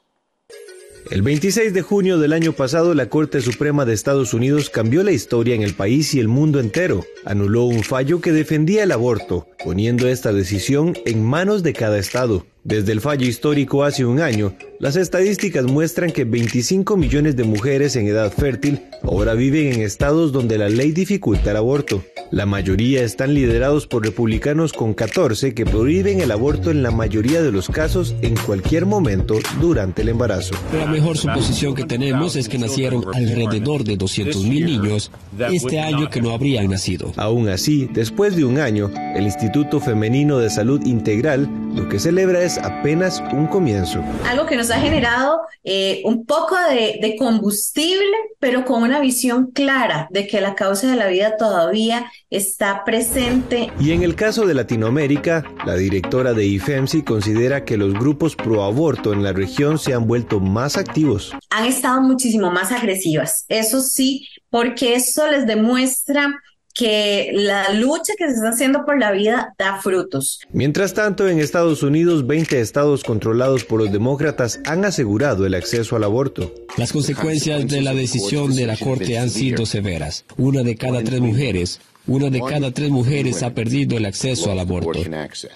El 1.09 1.23
26 1.23 1.73
de 1.73 1.81
junio 1.81 2.19
del 2.19 2.31
año 2.31 2.53
pasado, 2.53 2.93
la 2.93 3.09
Corte 3.09 3.41
Suprema 3.41 3.85
de 3.85 3.93
Estados 3.93 4.33
Unidos 4.33 4.69
cambió 4.69 5.03
la 5.03 5.11
historia 5.11 5.55
en 5.55 5.63
el 5.63 5.73
país 5.73 6.13
y 6.13 6.19
el 6.19 6.27
mundo 6.27 6.59
entero. 6.59 7.05
Anuló 7.25 7.63
un 7.63 7.83
fallo 7.83 8.21
que 8.21 8.31
defendía 8.31 8.83
el 8.83 8.91
aborto, 8.91 9.47
poniendo 9.63 10.07
esta 10.07 10.31
decisión 10.31 10.93
en 11.05 11.23
manos 11.23 11.63
de 11.63 11.73
cada 11.73 11.97
estado. 11.97 12.45
Desde 12.63 12.91
el 12.91 13.01
fallo 13.01 13.27
histórico 13.27 13.83
hace 13.83 14.05
un 14.05 14.19
año, 14.19 14.53
las 14.79 14.95
estadísticas 14.95 15.65
muestran 15.65 16.11
que 16.11 16.25
25 16.25 16.95
millones 16.95 17.35
de 17.35 17.43
mujeres 17.43 17.95
en 17.95 18.07
edad 18.07 18.31
fértil 18.31 18.81
ahora 19.01 19.33
viven 19.33 19.73
en 19.73 19.81
estados 19.81 20.31
donde 20.31 20.59
la 20.59 20.69
ley 20.69 20.91
dificulta 20.91 21.51
el 21.51 21.57
aborto. 21.57 22.03
La 22.29 22.45
mayoría 22.45 23.03
están 23.03 23.33
liderados 23.33 23.87
por 23.87 24.05
republicanos 24.05 24.73
con 24.73 24.93
14 24.93 25.55
que 25.55 25.65
prohíben 25.65 26.21
el 26.21 26.31
aborto 26.31 26.69
en 26.69 26.83
la 26.83 26.91
mayoría 26.91 27.41
de 27.41 27.51
los 27.51 27.67
casos 27.67 28.15
en 28.21 28.35
cualquier 28.35 28.85
momento 28.85 29.39
durante 29.59 30.03
el 30.03 30.09
embarazo. 30.09 30.53
La 30.71 30.85
mejor 30.85 31.17
suposición 31.17 31.73
que 31.73 31.85
tenemos 31.85 32.35
es 32.35 32.47
que 32.47 32.59
nacieron 32.59 33.05
alrededor 33.13 33.83
de 33.83 33.97
200.000 33.97 34.65
niños 34.65 35.11
este 35.51 35.79
año 35.79 36.11
que 36.11 36.21
no 36.21 36.29
habrían 36.29 36.69
nacido. 36.69 37.11
Aún 37.17 37.49
así, 37.49 37.89
después 37.91 38.35
de 38.35 38.45
un 38.45 38.59
año, 38.59 38.91
el 39.15 39.23
Instituto 39.23 39.79
Femenino 39.79 40.37
de 40.37 40.51
Salud 40.51 40.85
Integral 40.85 41.49
lo 41.73 41.87
que 41.87 41.99
celebra 41.99 42.41
es 42.41 42.57
apenas 42.57 43.23
un 43.31 43.47
comienzo. 43.47 44.03
Algo 44.27 44.45
que 44.45 44.55
nos 44.55 44.71
ha 44.71 44.79
generado 44.79 45.41
eh, 45.63 46.01
un 46.05 46.25
poco 46.25 46.55
de, 46.69 46.99
de, 47.01 47.15
combustible, 47.17 48.15
pero 48.39 48.65
con 48.65 48.83
una 48.83 48.99
visión 48.99 49.51
clara 49.51 50.07
de 50.09 50.27
que 50.27 50.41
la 50.41 50.55
causa 50.55 50.89
de 50.89 50.97
la 50.97 51.07
vida 51.07 51.37
todavía 51.37 52.11
está 52.29 52.83
presente. 52.83 53.71
Y 53.79 53.91
en 53.91 54.03
el 54.03 54.15
caso 54.15 54.45
de 54.45 54.53
Latinoamérica, 54.53 55.43
la 55.65 55.75
directora 55.75 56.33
de 56.33 56.45
IFEMSI 56.45 57.03
considera 57.03 57.65
que 57.65 57.77
los 57.77 57.93
grupos 57.93 58.35
pro 58.35 58.63
aborto 58.63 59.13
en 59.13 59.23
la 59.23 59.33
región 59.33 59.77
se 59.77 59.93
han 59.93 60.07
vuelto 60.07 60.39
más 60.39 60.77
activos. 60.77 61.33
Han 61.49 61.65
estado 61.65 62.01
muchísimo 62.01 62.51
más 62.51 62.71
agresivas, 62.71 63.45
eso 63.49 63.81
sí, 63.81 64.27
porque 64.49 64.95
eso 64.95 65.27
les 65.27 65.45
demuestra 65.45 66.41
que 66.73 67.31
la 67.33 67.73
lucha 67.73 68.13
que 68.17 68.27
se 68.27 68.35
está 68.35 68.49
haciendo 68.49 68.85
por 68.85 68.99
la 68.99 69.11
vida 69.11 69.53
da 69.57 69.81
frutos. 69.81 70.39
Mientras 70.51 70.93
tanto, 70.93 71.27
en 71.27 71.39
Estados 71.39 71.83
Unidos, 71.83 72.27
20 72.27 72.59
estados 72.59 73.03
controlados 73.03 73.63
por 73.63 73.79
los 73.79 73.91
demócratas 73.91 74.59
han 74.65 74.85
asegurado 74.85 75.45
el 75.45 75.53
acceso 75.53 75.95
al 75.95 76.03
aborto. 76.03 76.53
Las 76.77 76.91
consecuencias 76.91 77.67
de 77.67 77.81
la 77.81 77.93
decisión 77.93 78.55
de 78.55 78.67
la 78.67 78.77
Corte 78.77 79.17
han 79.17 79.29
sido 79.29 79.65
severas. 79.65 80.25
Una 80.37 80.63
de 80.63 80.75
cada 80.75 81.03
tres 81.03 81.19
mujeres 81.19 81.79
una 82.07 82.29
de 82.29 82.41
cada 82.41 82.71
tres 82.71 82.89
mujeres 82.89 83.43
ha 83.43 83.53
perdido 83.53 83.97
el 83.97 84.05
acceso 84.05 84.51
al 84.51 84.59
aborto. 84.59 84.99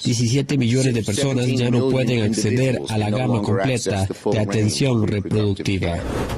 17 0.03 0.57
millones 0.57 0.93
de 0.93 1.03
personas 1.03 1.47
ya 1.47 1.71
no 1.71 1.89
pueden 1.89 2.23
acceder 2.23 2.79
a 2.89 2.97
la 2.97 3.09
gama 3.09 3.41
completa 3.41 4.07
de 4.31 4.39
atención 4.39 5.07
reproductiva. 5.07 5.97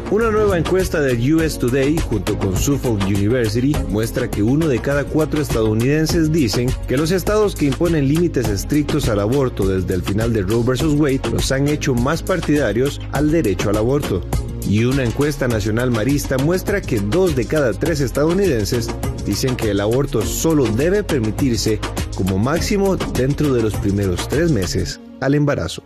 Una 0.09 0.31
nueva 0.31 0.57
encuesta 0.57 1.01
de 1.01 1.33
US 1.33 1.59
Today 1.59 1.97
junto 1.97 2.37
con 2.39 2.55
Suffolk 2.55 3.03
University 3.05 3.75
muestra 3.89 4.29
que 4.29 4.41
uno 4.41 4.67
de 4.67 4.79
cada 4.79 5.03
cuatro 5.03 5.41
estadounidenses 5.41 6.31
dicen 6.31 6.69
que 6.87 6.97
los 6.97 7.11
estados 7.11 7.55
que 7.55 7.65
imponen 7.65 8.07
límites 8.07 8.47
estrictos 8.47 9.09
al 9.09 9.19
aborto 9.19 9.67
desde 9.67 9.93
el 9.93 10.03
final 10.03 10.31
de 10.31 10.41
Roe 10.41 10.63
vs. 10.63 10.93
Wade 10.93 11.29
los 11.31 11.51
han 11.51 11.67
hecho 11.67 11.93
más 11.93 12.23
partidarios 12.23 13.01
al 13.11 13.31
derecho 13.31 13.69
al 13.69 13.77
aborto. 13.77 14.21
Y 14.69 14.83
una 14.83 15.03
encuesta 15.03 15.47
nacional 15.47 15.91
marista 15.91 16.37
muestra 16.37 16.81
que 16.81 16.99
dos 16.99 17.35
de 17.35 17.45
cada 17.45 17.73
tres 17.73 18.01
estadounidenses 18.01 18.89
dicen 19.27 19.57
que 19.57 19.71
el 19.71 19.81
aborto 19.81 20.21
solo 20.21 20.63
debe 20.63 21.03
permitirse 21.03 21.81
como 22.15 22.37
máximo 22.37 22.95
dentro 22.95 23.53
de 23.53 23.61
los 23.61 23.75
primeros 23.75 24.29
tres 24.29 24.53
meses 24.53 25.01
al 25.19 25.35
embarazo. 25.35 25.83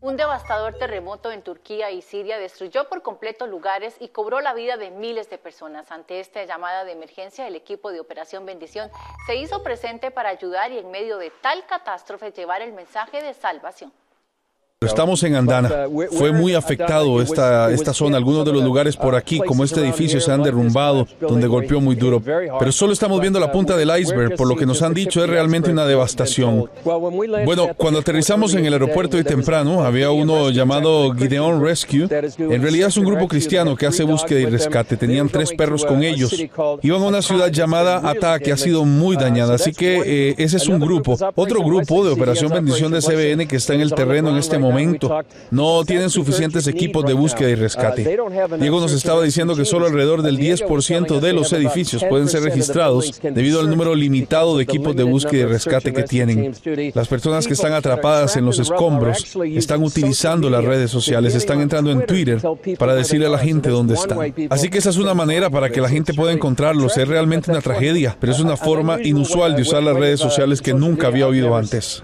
Un 0.00 0.16
devastador 0.16 0.78
terremoto 0.78 1.30
en 1.30 1.42
Turquía 1.42 1.90
y 1.90 2.00
Siria 2.00 2.38
destruyó 2.38 2.88
por 2.88 3.02
completo 3.02 3.46
lugares 3.46 3.94
y 4.00 4.08
cobró 4.08 4.40
la 4.40 4.54
vida 4.54 4.78
de 4.78 4.90
miles 4.90 5.28
de 5.28 5.36
personas. 5.36 5.92
Ante 5.92 6.20
esta 6.20 6.42
llamada 6.44 6.86
de 6.86 6.92
emergencia, 6.92 7.46
el 7.46 7.54
equipo 7.54 7.92
de 7.92 8.00
Operación 8.00 8.46
Bendición 8.46 8.90
se 9.26 9.36
hizo 9.36 9.62
presente 9.62 10.10
para 10.10 10.30
ayudar 10.30 10.72
y 10.72 10.78
en 10.78 10.90
medio 10.90 11.18
de 11.18 11.30
tal 11.42 11.66
catástrofe 11.66 12.32
llevar 12.32 12.62
el 12.62 12.72
mensaje 12.72 13.22
de 13.22 13.34
salvación. 13.34 13.92
Estamos 14.82 15.22
en 15.24 15.34
Andana. 15.34 15.70
Fue 16.10 16.32
muy 16.32 16.54
afectado 16.54 17.20
esta, 17.20 17.70
esta 17.70 17.92
zona. 17.92 18.16
Algunos 18.16 18.46
de 18.46 18.52
los 18.54 18.64
lugares 18.64 18.96
por 18.96 19.14
aquí, 19.14 19.38
como 19.38 19.62
este 19.62 19.80
edificio, 19.80 20.22
se 20.22 20.32
han 20.32 20.42
derrumbado, 20.42 21.06
donde 21.20 21.46
golpeó 21.48 21.82
muy 21.82 21.96
duro. 21.96 22.22
Pero 22.58 22.72
solo 22.72 22.94
estamos 22.94 23.20
viendo 23.20 23.38
la 23.38 23.52
punta 23.52 23.76
del 23.76 23.90
iceberg. 24.00 24.36
Por 24.36 24.48
lo 24.48 24.56
que 24.56 24.64
nos 24.64 24.80
han 24.80 24.94
dicho, 24.94 25.22
es 25.22 25.28
realmente 25.28 25.70
una 25.70 25.84
devastación. 25.84 26.70
Bueno, 26.82 27.68
cuando 27.76 28.00
aterrizamos 28.00 28.54
en 28.54 28.64
el 28.64 28.72
aeropuerto 28.72 29.18
hoy 29.18 29.24
temprano, 29.24 29.84
había 29.84 30.12
uno 30.12 30.48
llamado 30.48 31.12
Gideon 31.12 31.62
Rescue. 31.62 32.08
En 32.38 32.62
realidad 32.62 32.88
es 32.88 32.96
un 32.96 33.04
grupo 33.04 33.28
cristiano 33.28 33.76
que 33.76 33.84
hace 33.84 34.02
búsqueda 34.02 34.40
y 34.40 34.46
rescate. 34.46 34.96
Tenían 34.96 35.28
tres 35.28 35.52
perros 35.52 35.84
con 35.84 36.02
ellos. 36.02 36.34
Iban 36.80 37.02
a 37.02 37.06
una 37.06 37.20
ciudad 37.20 37.50
llamada 37.50 38.00
Ata, 38.02 38.38
que 38.38 38.50
ha 38.50 38.56
sido 38.56 38.86
muy 38.86 39.16
dañada. 39.16 39.56
Así 39.56 39.74
que 39.74 40.30
eh, 40.30 40.34
ese 40.38 40.56
es 40.56 40.68
un 40.68 40.80
grupo. 40.80 41.18
Otro 41.34 41.62
grupo 41.62 42.02
de 42.02 42.12
Operación 42.12 42.50
Bendición 42.50 42.90
de 42.92 43.02
CBN 43.02 43.46
que 43.46 43.56
está 43.56 43.74
en 43.74 43.82
el 43.82 43.92
terreno 43.92 44.30
en 44.30 44.38
este 44.38 44.58
momento 44.58 44.69
momento. 44.70 45.24
No 45.50 45.84
tienen 45.84 46.10
suficientes 46.10 46.66
equipos 46.66 47.04
de 47.04 47.12
búsqueda 47.12 47.50
y 47.50 47.54
rescate. 47.54 48.18
Diego 48.58 48.80
nos 48.80 48.92
estaba 48.92 49.22
diciendo 49.22 49.56
que 49.56 49.64
solo 49.64 49.86
alrededor 49.86 50.22
del 50.22 50.38
10% 50.38 51.20
de 51.20 51.32
los 51.32 51.52
edificios 51.52 52.04
pueden 52.08 52.28
ser 52.28 52.42
registrados 52.42 53.20
debido 53.22 53.60
al 53.60 53.68
número 53.68 53.94
limitado 53.94 54.56
de 54.56 54.64
equipos 54.64 54.96
de 54.96 55.04
búsqueda 55.04 55.42
y 55.42 55.46
rescate 55.46 55.92
que 55.92 56.02
tienen. 56.02 56.54
Las 56.94 57.08
personas 57.08 57.46
que 57.46 57.54
están 57.54 57.72
atrapadas 57.72 58.36
en 58.36 58.44
los 58.44 58.58
escombros 58.58 59.36
están 59.54 59.82
utilizando 59.82 60.50
las 60.50 60.64
redes 60.64 60.90
sociales, 60.90 61.34
están 61.34 61.60
entrando 61.60 61.90
en 61.90 62.06
Twitter 62.06 62.40
para 62.78 62.94
decirle 62.94 63.26
a 63.26 63.30
la 63.30 63.38
gente 63.38 63.70
dónde 63.70 63.94
están. 63.94 64.18
Así 64.50 64.68
que 64.68 64.78
esa 64.78 64.90
es 64.90 64.96
una 64.96 65.14
manera 65.14 65.50
para 65.50 65.70
que 65.70 65.80
la 65.80 65.88
gente 65.88 66.14
pueda 66.14 66.32
encontrarlos. 66.32 66.96
Es 66.96 67.08
realmente 67.08 67.50
una 67.50 67.60
tragedia, 67.60 68.16
pero 68.18 68.32
es 68.32 68.40
una 68.40 68.56
forma 68.56 68.98
inusual 69.02 69.56
de 69.56 69.62
usar 69.62 69.82
las 69.82 69.96
redes 69.96 70.20
sociales 70.20 70.60
que 70.60 70.74
nunca 70.74 71.08
había 71.08 71.26
oído 71.26 71.56
antes. 71.56 72.02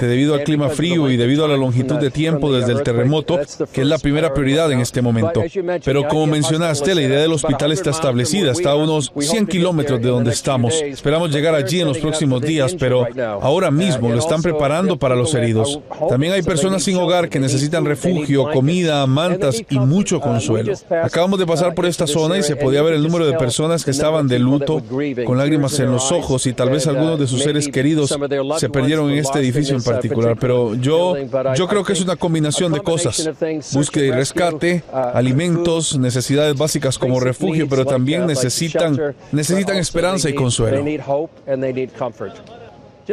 Debido 0.00 0.34
al 0.34 0.44
clima 0.44 0.68
frío 0.68 1.10
y 1.10 1.16
debido 1.16 1.44
a 1.44 1.48
la 1.48 1.55
longitud 1.56 1.96
de 1.96 2.10
tiempo 2.10 2.52
desde 2.52 2.72
el 2.72 2.82
terremoto, 2.82 3.38
que 3.72 3.82
es 3.82 3.86
la 3.86 3.98
primera 3.98 4.32
prioridad 4.32 4.70
en 4.72 4.80
este 4.80 5.02
momento. 5.02 5.42
Pero 5.84 6.08
como 6.08 6.26
mencionaste, 6.26 6.94
la 6.94 7.02
idea 7.02 7.20
del 7.20 7.32
hospital 7.32 7.72
está 7.72 7.90
establecida, 7.90 8.52
está 8.52 8.70
a 8.70 8.76
unos 8.76 9.12
100 9.18 9.46
kilómetros 9.46 10.00
de 10.00 10.08
donde 10.08 10.30
estamos. 10.30 10.74
Esperamos 10.74 11.30
llegar 11.30 11.54
allí 11.54 11.80
en 11.80 11.88
los 11.88 11.98
próximos 11.98 12.42
días, 12.42 12.74
pero 12.78 13.06
ahora 13.40 13.70
mismo 13.70 14.08
lo 14.08 14.18
están 14.18 14.42
preparando 14.42 14.98
para 14.98 15.14
los 15.14 15.34
heridos. 15.34 15.80
También 16.08 16.32
hay 16.32 16.42
personas 16.42 16.82
sin 16.82 16.96
hogar 16.96 17.28
que 17.28 17.38
necesitan 17.38 17.84
refugio, 17.84 18.50
comida, 18.52 19.06
mantas 19.06 19.62
y 19.68 19.78
mucho 19.78 20.20
consuelo. 20.20 20.72
Acabamos 21.02 21.38
de 21.38 21.46
pasar 21.46 21.74
por 21.74 21.86
esta 21.86 22.06
zona 22.06 22.38
y 22.38 22.42
se 22.42 22.56
podía 22.56 22.82
ver 22.82 22.94
el 22.94 23.02
número 23.02 23.26
de 23.26 23.34
personas 23.34 23.84
que 23.84 23.90
estaban 23.90 24.28
de 24.28 24.38
luto, 24.38 24.82
con 25.24 25.38
lágrimas 25.38 25.78
en 25.80 25.90
los 25.90 26.12
ojos 26.12 26.46
y 26.46 26.52
tal 26.52 26.70
vez 26.70 26.86
algunos 26.86 27.18
de 27.18 27.26
sus 27.26 27.42
seres 27.42 27.68
queridos 27.68 28.16
se 28.58 28.68
perdieron 28.68 29.10
en 29.10 29.18
este 29.18 29.38
edificio 29.38 29.76
en 29.76 29.82
particular. 29.82 30.36
Pero 30.38 30.74
yo 30.74 31.14
yo 31.54 31.68
creo 31.68 31.84
que 31.84 31.92
es 31.92 32.00
una 32.00 32.16
combinación 32.16 32.72
de 32.72 32.80
cosas. 32.80 33.30
Búsqueda 33.72 34.04
y 34.04 34.10
rescate, 34.10 34.82
alimentos, 34.92 35.98
necesidades 35.98 36.56
básicas 36.56 36.98
como 36.98 37.20
refugio, 37.20 37.68
pero 37.68 37.84
también 37.84 38.26
necesitan, 38.26 39.14
necesitan 39.32 39.76
esperanza 39.76 40.28
y 40.28 40.34
consuelo. 40.34 40.82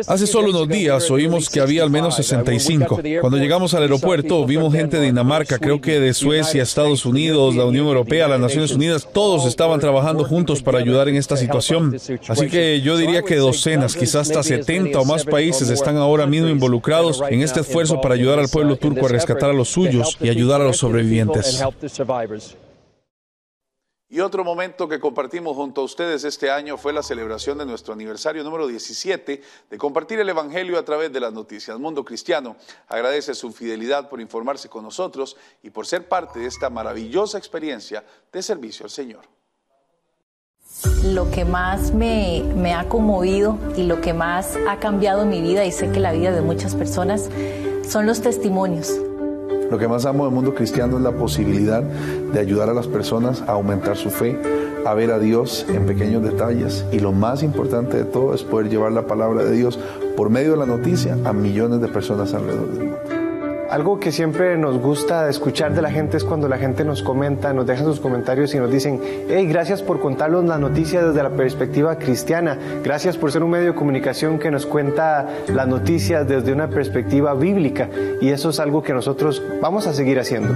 Hace 0.08 0.26
solo 0.26 0.50
unos 0.50 0.68
días 0.68 1.12
oímos 1.12 1.50
que 1.50 1.60
había 1.60 1.84
al 1.84 1.92
menos 1.92 2.16
65. 2.16 3.00
Cuando 3.22 3.38
llegamos 3.38 3.74
al 3.74 3.84
aeropuerto 3.84 4.46
vimos 4.46 4.74
gente 4.74 4.98
de 4.98 5.06
Dinamarca, 5.06 5.60
creo 5.60 5.82
que 5.82 6.00
de 6.00 6.14
Suecia, 6.14 6.64
Estados 6.64 7.06
Unidos, 7.06 7.56
la 7.56 7.66
Unión 7.66 7.88
Europea, 7.88 8.28
las 8.28 8.40
Naciones 8.40 8.72
Unidas, 8.72 9.08
todos 9.14 9.46
estaban 9.46 9.80
trabajando 9.80 10.24
juntos 10.26 10.64
para 10.64 10.80
ayudar 10.80 11.10
en 11.10 11.16
esta 11.16 11.38
situación. 11.38 11.96
Así 12.28 12.48
que 12.48 12.82
yo 12.82 12.98
diría 12.98 13.22
que 13.22 13.36
docenas, 13.36 13.96
quizás 13.96 14.30
hasta 14.30 14.42
70 14.42 15.00
o 15.00 15.06
más 15.06 15.26
países 15.26 15.70
están 15.70 15.98
ahora 15.98 16.26
mismo 16.26 16.48
involucrados 16.48 17.22
en 17.30 17.42
este 17.42 17.60
esfuerzo 17.60 18.02
para 18.02 18.16
ayudar 18.16 18.40
al 18.40 18.50
pueblo 18.50 18.78
turco 18.78 19.06
a 19.06 19.10
rescatar 19.10 19.50
a 19.50 19.54
los 19.54 19.70
suyos 19.70 20.18
y 20.22 20.30
ayudar 20.30 20.62
a 20.62 20.66
los 20.66 20.78
sobrevivientes. 20.78 21.64
Y 24.13 24.20
otro 24.20 24.43
momento 24.43 24.88
que 24.88 25.00
compartimos 25.00 25.55
junto 25.55 25.82
a 25.82 25.86
ustedes 25.86 26.24
este 26.24 26.51
año 26.51 26.77
fue 26.77 26.93
la 26.93 27.01
celebración 27.01 27.58
de 27.58 27.65
nuestro 27.65 27.96
aniversario 27.96 28.43
número 28.43 28.67
17 28.67 29.41
de 29.72 29.77
compartir 29.79 30.20
el 30.20 30.29
Evangelio 30.29 30.77
a 30.77 30.86
través 30.86 31.12
de 31.12 31.20
las 31.20 31.34
noticias. 31.34 31.79
Mundo 31.79 32.05
Cristiano 32.05 32.55
agradece 32.88 33.33
su 33.33 33.51
fidelidad 33.51 34.09
por 34.09 34.22
informarse 34.22 34.70
con 34.70 34.83
nosotros 34.83 35.35
y 35.64 35.72
por 35.72 35.88
ser 35.88 36.07
parte 36.07 36.42
de 36.42 36.46
esta 36.46 36.70
maravillosa 36.70 37.40
experiencia 37.40 38.05
de 38.31 38.44
servicio 38.44 38.83
al 38.85 38.92
Señor. 38.92 39.22
Lo 41.05 41.31
que 41.31 41.44
más 41.44 41.92
me, 41.92 42.44
me 42.55 42.75
ha 42.75 42.88
conmovido 42.88 43.57
y 43.75 43.81
lo 43.81 44.00
que 44.00 44.14
más 44.14 44.59
ha 44.70 44.77
cambiado 44.77 45.25
mi 45.25 45.42
vida 45.42 45.66
y 45.66 45.72
sé 45.72 45.92
que 45.92 46.00
la 46.00 46.11
vida 46.11 46.31
de 46.31 46.42
muchas 46.42 46.75
personas 46.75 47.31
son 47.90 48.05
los 48.05 48.22
testimonios 48.22 48.96
lo 49.70 49.78
que 49.78 49.88
más 49.88 50.06
amo 50.06 50.26
del 50.26 50.34
mundo 50.34 50.54
cristiano 50.54 50.98
es 50.98 51.04
la 51.04 51.12
posibilidad 51.12 51.82
de 51.82 52.40
ayudar 52.40 52.70
a 52.70 52.74
las 52.74 52.88
personas 52.88 53.42
a 53.48 53.54
aumentar 53.54 53.98
su 53.98 54.10
fe, 54.10 54.40
a 54.86 54.94
ver 54.94 55.12
a 55.12 55.20
Dios 55.20 55.66
en 55.70 55.86
pequeños 55.86 56.24
detalles 56.24 56.86
y 56.92 57.00
lo 57.00 57.12
más 57.12 57.44
importante 57.44 57.98
de 57.98 58.04
todo 58.04 58.34
es 58.34 58.44
poder 58.44 58.70
llevar 58.70 58.92
la 58.92 59.08
palabra 59.08 59.44
de 59.44 59.56
Dios 59.56 59.80
por 60.16 60.30
medio 60.30 60.52
de 60.52 60.58
la 60.58 60.66
noticia 60.66 61.18
a 61.26 61.34
millones 61.34 61.82
de 61.82 61.88
personas 61.88 62.34
alrededor 62.34 62.72
del 62.72 62.80
mundo. 62.80 63.13
Algo 63.74 64.00
que 64.00 64.12
siempre 64.12 64.55
nos 64.55 64.77
gusta 64.77 65.27
escuchar 65.27 65.74
de 65.74 65.81
la 65.81 65.90
gente 65.90 66.18
es 66.18 66.24
cuando 66.24 66.48
la 66.48 66.59
gente 66.59 66.86
nos 66.86 67.01
comenta, 67.01 67.53
nos 67.53 67.66
deja 67.66 67.83
sus 67.83 68.00
comentarios 68.00 68.53
y 68.53 68.59
nos 68.59 68.70
dicen, 68.70 69.01
hey, 69.27 69.48
gracias 69.48 69.81
por 69.81 70.00
contarnos 70.00 70.46
la 70.46 70.59
noticia 70.59 71.03
desde 71.03 71.24
la 71.24 71.31
perspectiva 71.31 71.98
cristiana, 71.98 72.55
gracias 72.83 73.18
por 73.18 73.31
ser 73.31 73.42
un 73.42 73.50
medio 73.50 73.72
de 73.72 73.74
comunicación 73.74 74.38
que 74.38 74.51
nos 74.51 74.68
cuenta 74.68 75.27
las 75.48 75.68
noticias 75.68 76.27
desde 76.27 76.53
una 76.53 76.68
perspectiva 76.68 77.33
bíblica. 77.33 77.90
Y 78.22 78.29
eso 78.29 78.51
es 78.51 78.59
algo 78.59 78.83
que 78.83 78.94
nosotros 78.94 79.42
vamos 79.59 79.88
a 79.88 79.94
seguir 79.94 80.20
haciendo. 80.20 80.53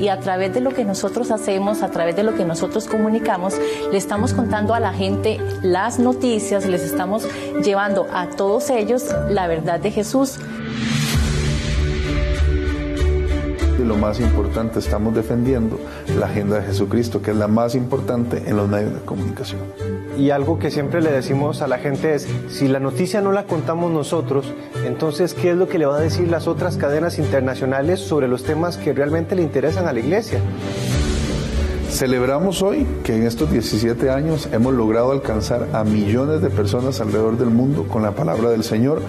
Y 0.00 0.08
a 0.08 0.18
través 0.18 0.52
de 0.52 0.60
lo 0.60 0.70
que 0.70 0.84
nosotros 0.84 1.30
hacemos, 1.30 1.84
a 1.84 1.90
través 1.92 2.16
de 2.16 2.24
lo 2.24 2.34
que 2.34 2.44
nosotros 2.44 2.88
comunicamos, 2.88 3.54
le 3.92 3.96
estamos 3.96 4.32
contando 4.32 4.74
a 4.74 4.80
la 4.80 4.92
gente 4.92 5.38
las 5.62 6.00
noticias, 6.00 6.66
les 6.66 6.82
estamos 6.82 7.28
llevando 7.62 8.08
a 8.12 8.26
todos 8.26 8.70
ellos 8.70 9.04
la 9.28 9.46
verdad 9.46 9.78
de 9.78 9.92
Jesús 9.92 10.40
lo 13.84 13.96
más 13.96 14.20
importante, 14.20 14.78
estamos 14.78 15.14
defendiendo 15.14 15.78
la 16.18 16.26
agenda 16.26 16.56
de 16.56 16.66
Jesucristo, 16.66 17.22
que 17.22 17.30
es 17.30 17.36
la 17.36 17.48
más 17.48 17.74
importante 17.74 18.42
en 18.46 18.56
los 18.56 18.68
medios 18.68 18.94
de 18.94 19.00
comunicación. 19.00 19.60
Y 20.18 20.30
algo 20.30 20.58
que 20.58 20.70
siempre 20.70 21.00
le 21.00 21.10
decimos 21.10 21.62
a 21.62 21.68
la 21.68 21.78
gente 21.78 22.14
es, 22.14 22.28
si 22.48 22.68
la 22.68 22.80
noticia 22.80 23.20
no 23.20 23.32
la 23.32 23.44
contamos 23.44 23.90
nosotros, 23.90 24.52
entonces, 24.84 25.34
¿qué 25.34 25.50
es 25.50 25.56
lo 25.56 25.68
que 25.68 25.78
le 25.78 25.86
va 25.86 25.96
a 25.96 26.00
decir 26.00 26.28
las 26.28 26.46
otras 26.46 26.76
cadenas 26.76 27.18
internacionales 27.18 28.00
sobre 28.00 28.28
los 28.28 28.44
temas 28.44 28.76
que 28.76 28.92
realmente 28.92 29.34
le 29.36 29.42
interesan 29.42 29.86
a 29.86 29.92
la 29.92 30.00
iglesia? 30.00 30.40
Celebramos 31.90 32.62
hoy 32.62 32.86
que 33.02 33.16
en 33.16 33.26
estos 33.26 33.50
17 33.50 34.10
años 34.10 34.48
hemos 34.52 34.72
logrado 34.72 35.10
alcanzar 35.10 35.68
a 35.72 35.82
millones 35.84 36.40
de 36.40 36.48
personas 36.48 37.00
alrededor 37.00 37.36
del 37.36 37.50
mundo 37.50 37.86
con 37.88 38.02
la 38.02 38.12
palabra 38.12 38.50
del 38.50 38.62
Señor, 38.62 39.02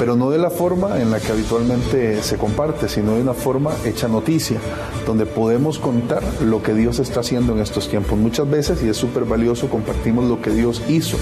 pero 0.00 0.16
no 0.16 0.30
de 0.30 0.38
la 0.38 0.48
forma 0.48 0.98
en 0.98 1.10
la 1.10 1.20
que 1.20 1.30
habitualmente 1.30 2.22
se 2.22 2.38
comparte, 2.38 2.88
sino 2.88 3.16
de 3.16 3.20
una 3.20 3.34
forma 3.34 3.72
hecha 3.84 4.08
noticia, 4.08 4.58
donde 5.04 5.26
podemos 5.26 5.78
contar 5.78 6.22
lo 6.40 6.62
que 6.62 6.72
Dios 6.72 6.98
está 7.00 7.20
haciendo 7.20 7.52
en 7.52 7.58
estos 7.58 7.86
tiempos. 7.86 8.18
Muchas 8.18 8.48
veces, 8.48 8.82
y 8.82 8.88
es 8.88 8.96
súper 8.96 9.26
valioso, 9.26 9.68
compartimos 9.68 10.24
lo 10.24 10.40
que 10.40 10.52
Dios 10.52 10.80
hizo 10.88 11.18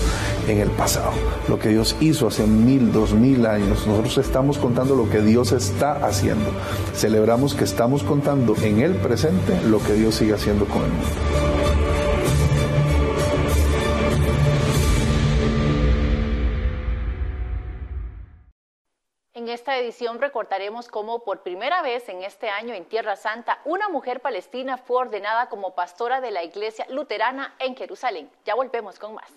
en 0.46 0.60
el 0.60 0.70
pasado, 0.70 1.10
lo 1.48 1.58
que 1.58 1.70
Dios 1.70 1.96
hizo 1.98 2.28
hace 2.28 2.46
mil, 2.46 2.92
dos 2.92 3.14
mil 3.14 3.46
años. 3.46 3.84
Nosotros 3.84 4.16
estamos 4.18 4.58
contando 4.58 4.94
lo 4.94 5.10
que 5.10 5.22
Dios 5.22 5.50
está 5.50 5.94
haciendo. 6.06 6.48
Celebramos 6.94 7.54
que 7.54 7.64
estamos 7.64 8.04
contando 8.04 8.54
en 8.62 8.78
el 8.78 8.94
presente 8.94 9.60
lo 9.68 9.82
que 9.82 9.94
Dios 9.94 10.14
sigue 10.14 10.34
haciendo 10.34 10.66
con 10.66 10.84
el 10.84 10.90
mundo. 10.90 11.47
Esta 19.68 19.84
edición 19.84 20.18
recordaremos 20.18 20.88
cómo 20.88 21.24
por 21.24 21.42
primera 21.42 21.82
vez 21.82 22.08
en 22.08 22.22
este 22.22 22.48
año 22.48 22.72
en 22.72 22.86
Tierra 22.86 23.16
Santa, 23.16 23.58
una 23.66 23.90
mujer 23.90 24.22
palestina 24.22 24.78
fue 24.78 24.96
ordenada 24.96 25.50
como 25.50 25.74
pastora 25.74 26.22
de 26.22 26.30
la 26.30 26.42
iglesia 26.42 26.86
luterana 26.88 27.54
en 27.58 27.76
Jerusalén. 27.76 28.30
Ya 28.46 28.54
volvemos 28.54 28.98
con 28.98 29.14
más. 29.14 29.30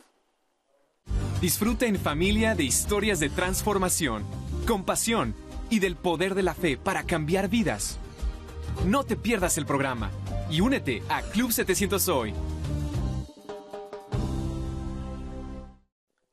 Disfruta 1.42 1.86
en 1.86 1.98
familia 1.98 2.56
de 2.56 2.64
historias 2.64 3.20
de 3.20 3.30
transformación, 3.30 4.26
compasión 4.66 5.36
y 5.70 5.80
del 5.80 5.98
poder 5.98 6.34
de 6.34 6.44
la 6.44 6.54
fe 6.54 6.78
para 6.78 7.04
cambiar 7.04 7.50
vidas. 7.50 8.00
No 8.86 9.04
te 9.04 9.18
pierdas 9.18 9.58
el 9.58 9.66
programa 9.66 10.12
y 10.50 10.62
únete 10.62 11.04
a 11.10 11.24
Club 11.24 11.52
700 11.52 12.08
Hoy 12.08 12.34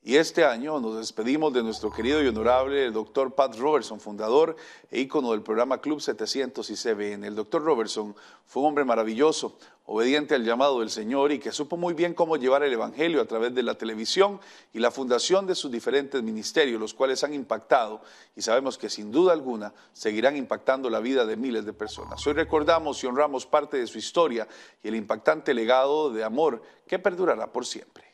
Y 0.09 0.17
este 0.17 0.43
año 0.43 0.81
nos 0.81 0.97
despedimos 0.97 1.53
de 1.53 1.63
nuestro 1.63 1.91
querido 1.91 2.23
y 2.23 2.29
honorable 2.29 2.91
doctor 2.91 3.35
Pat 3.35 3.55
Robertson, 3.59 4.01
fundador 4.01 4.57
e 4.91 5.01
ícono 5.01 5.33
del 5.33 5.43
programa 5.43 5.83
Club 5.83 6.01
700 6.01 6.71
y 6.71 6.77
CBN. 6.77 7.27
El 7.27 7.35
doctor 7.35 7.63
Robertson 7.63 8.17
fue 8.47 8.63
un 8.63 8.69
hombre 8.71 8.87
maravilloso, 8.87 9.59
obediente 9.85 10.35
al 10.35 10.47
llamado 10.47 10.81
del 10.81 10.89
Señor 10.89 11.31
y 11.31 11.39
que 11.39 11.53
supo 11.53 11.77
muy 11.77 11.93
bien 11.93 12.15
cómo 12.15 12.39
llevar 12.39 12.63
el 12.63 12.73
Evangelio 12.73 13.21
a 13.21 13.27
través 13.27 13.55
de 13.55 13.63
la 13.63 13.75
televisión 13.75 14.41
y 14.73 14.79
la 14.79 14.91
fundación 14.91 15.47
de 15.47 15.55
sus 15.55 15.71
diferentes 15.71 16.23
ministerios, 16.23 16.81
los 16.81 16.95
cuales 16.95 17.23
han 17.23 17.35
impactado 17.35 18.01
y 18.35 18.41
sabemos 18.41 18.79
que 18.79 18.89
sin 18.89 19.13
duda 19.13 19.35
alguna 19.35 19.75
seguirán 19.93 20.39
impactando 20.39 20.89
la 20.89 21.01
vida 21.01 21.27
de 21.27 21.37
miles 21.37 21.67
de 21.67 21.75
personas. 21.75 22.27
Hoy 22.27 22.33
recordamos 22.33 23.05
y 23.05 23.07
honramos 23.07 23.45
parte 23.45 23.77
de 23.77 23.87
su 23.87 23.99
historia 23.99 24.49
y 24.83 24.89
el 24.89 24.95
impactante 24.95 25.53
legado 25.53 26.11
de 26.11 26.25
amor 26.25 26.63
que 26.87 26.99
perdurará 26.99 27.53
por 27.53 27.67
siempre. 27.67 28.08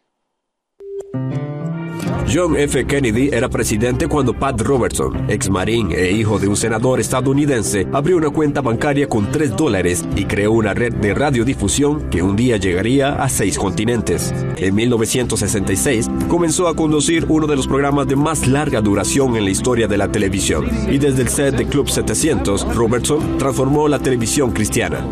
John 2.35 2.57
F. 2.57 2.85
Kennedy 2.85 3.29
era 3.33 3.49
presidente 3.49 4.09
cuando 4.09 4.35
Pat 4.35 4.61
Robertson, 4.61 5.31
ex 5.31 5.49
marín 5.49 5.93
e 5.93 6.11
hijo 6.11 6.41
de 6.41 6.49
un 6.49 6.57
senador 6.57 6.99
estadounidense, 6.99 7.87
abrió 7.93 8.17
una 8.17 8.31
cuenta 8.31 8.61
bancaria 8.61 9.09
con 9.09 9.31
3 9.31 9.55
dólares 9.57 10.05
y 10.17 10.25
creó 10.25 10.51
una 10.51 10.75
red 10.75 10.95
de 10.95 11.15
radiodifusión 11.15 12.11
que 12.11 12.23
un 12.23 12.35
día 12.35 12.57
llegaría 12.57 13.23
a 13.23 13.29
seis 13.29 13.57
continentes. 13.57 14.35
En 14.57 14.75
1966 14.75 16.11
comenzó 16.27 16.67
a 16.67 16.75
conducir 16.75 17.25
uno 17.29 17.47
de 17.47 17.55
los 17.55 17.69
programas 17.69 18.09
de 18.09 18.17
más 18.17 18.49
larga 18.49 18.81
duración 18.81 19.37
en 19.37 19.45
la 19.45 19.51
historia 19.51 19.87
de 19.87 19.97
la 19.97 20.11
televisión 20.11 20.69
y 20.91 20.99
desde 20.99 21.23
el 21.23 21.29
set 21.29 21.55
de 21.55 21.69
Club 21.69 21.89
700, 21.89 22.75
Robertson 22.75 23.39
transformó 23.39 23.87
la 23.87 24.01
televisión 24.01 24.51
cristiana. 24.51 25.07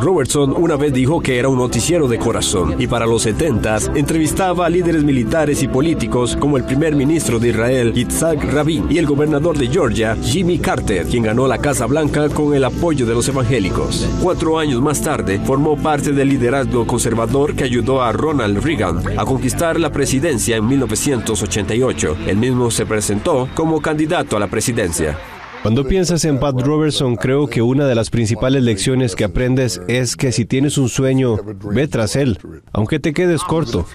Robertson 0.00 0.54
una 0.56 0.76
vez 0.76 0.92
dijo 0.92 1.20
que 1.20 1.38
era 1.38 1.48
un 1.48 1.56
noticiero 1.56 2.06
de 2.06 2.18
corazón 2.18 2.76
y 2.78 2.86
para 2.86 3.06
los 3.06 3.22
70 3.22 3.78
entrevistaba 3.94 4.66
a 4.66 4.68
líderes 4.68 5.02
militares 5.02 5.62
y 5.62 5.68
políticos 5.68 6.36
como 6.36 6.56
el 6.56 6.64
primer 6.64 6.94
ministro 6.94 7.38
de 7.38 7.48
Israel, 7.48 7.92
Yitzhak 7.94 8.52
Rabin, 8.52 8.86
y 8.90 8.98
el 8.98 9.06
gobernador 9.06 9.56
de 9.56 9.68
Georgia, 9.68 10.16
Jimmy 10.22 10.58
Carter, 10.58 11.06
quien 11.06 11.22
ganó 11.22 11.46
la 11.46 11.58
Casa 11.58 11.86
Blanca 11.86 12.28
con 12.28 12.54
el 12.54 12.64
apoyo 12.64 13.06
de 13.06 13.14
los 13.14 13.28
evangélicos. 13.28 14.06
Cuatro 14.22 14.58
años 14.58 14.80
más 14.82 15.00
tarde, 15.00 15.40
formó 15.44 15.76
parte 15.76 16.12
del 16.12 16.28
liderazgo 16.28 16.86
conservador 16.86 17.54
que 17.54 17.64
ayudó 17.64 18.02
a 18.02 18.12
Ronald 18.12 18.62
Reagan 18.62 19.02
a 19.18 19.24
conquistar 19.24 19.80
la 19.80 19.90
presidencia 19.90 20.56
en 20.56 20.66
1988. 20.66 22.16
Él 22.26 22.36
mismo 22.36 22.70
se 22.70 22.86
presentó 22.86 23.48
como 23.54 23.80
candidato 23.80 24.36
a 24.36 24.40
la 24.40 24.48
presidencia. 24.48 25.16
Cuando 25.62 25.86
piensas 25.86 26.24
en 26.24 26.40
Pat 26.40 26.58
Robertson, 26.58 27.16
creo 27.16 27.46
que 27.46 27.60
una 27.60 27.86
de 27.86 27.94
las 27.94 28.08
principales 28.08 28.62
lecciones 28.62 29.14
que 29.14 29.24
aprendes 29.24 29.80
es 29.88 30.16
que 30.16 30.32
si 30.32 30.46
tienes 30.46 30.78
un 30.78 30.88
sueño, 30.88 31.36
ve 31.64 31.86
tras 31.86 32.16
él, 32.16 32.38
aunque 32.72 32.98
te 32.98 33.12
quedes 33.12 33.42
corto. 33.42 33.86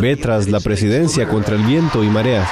Ve 0.00 0.16
tras 0.16 0.48
la 0.48 0.60
presidencia 0.60 1.28
contra 1.28 1.56
el 1.56 1.64
viento 1.64 2.02
y 2.02 2.08
mareas. 2.08 2.48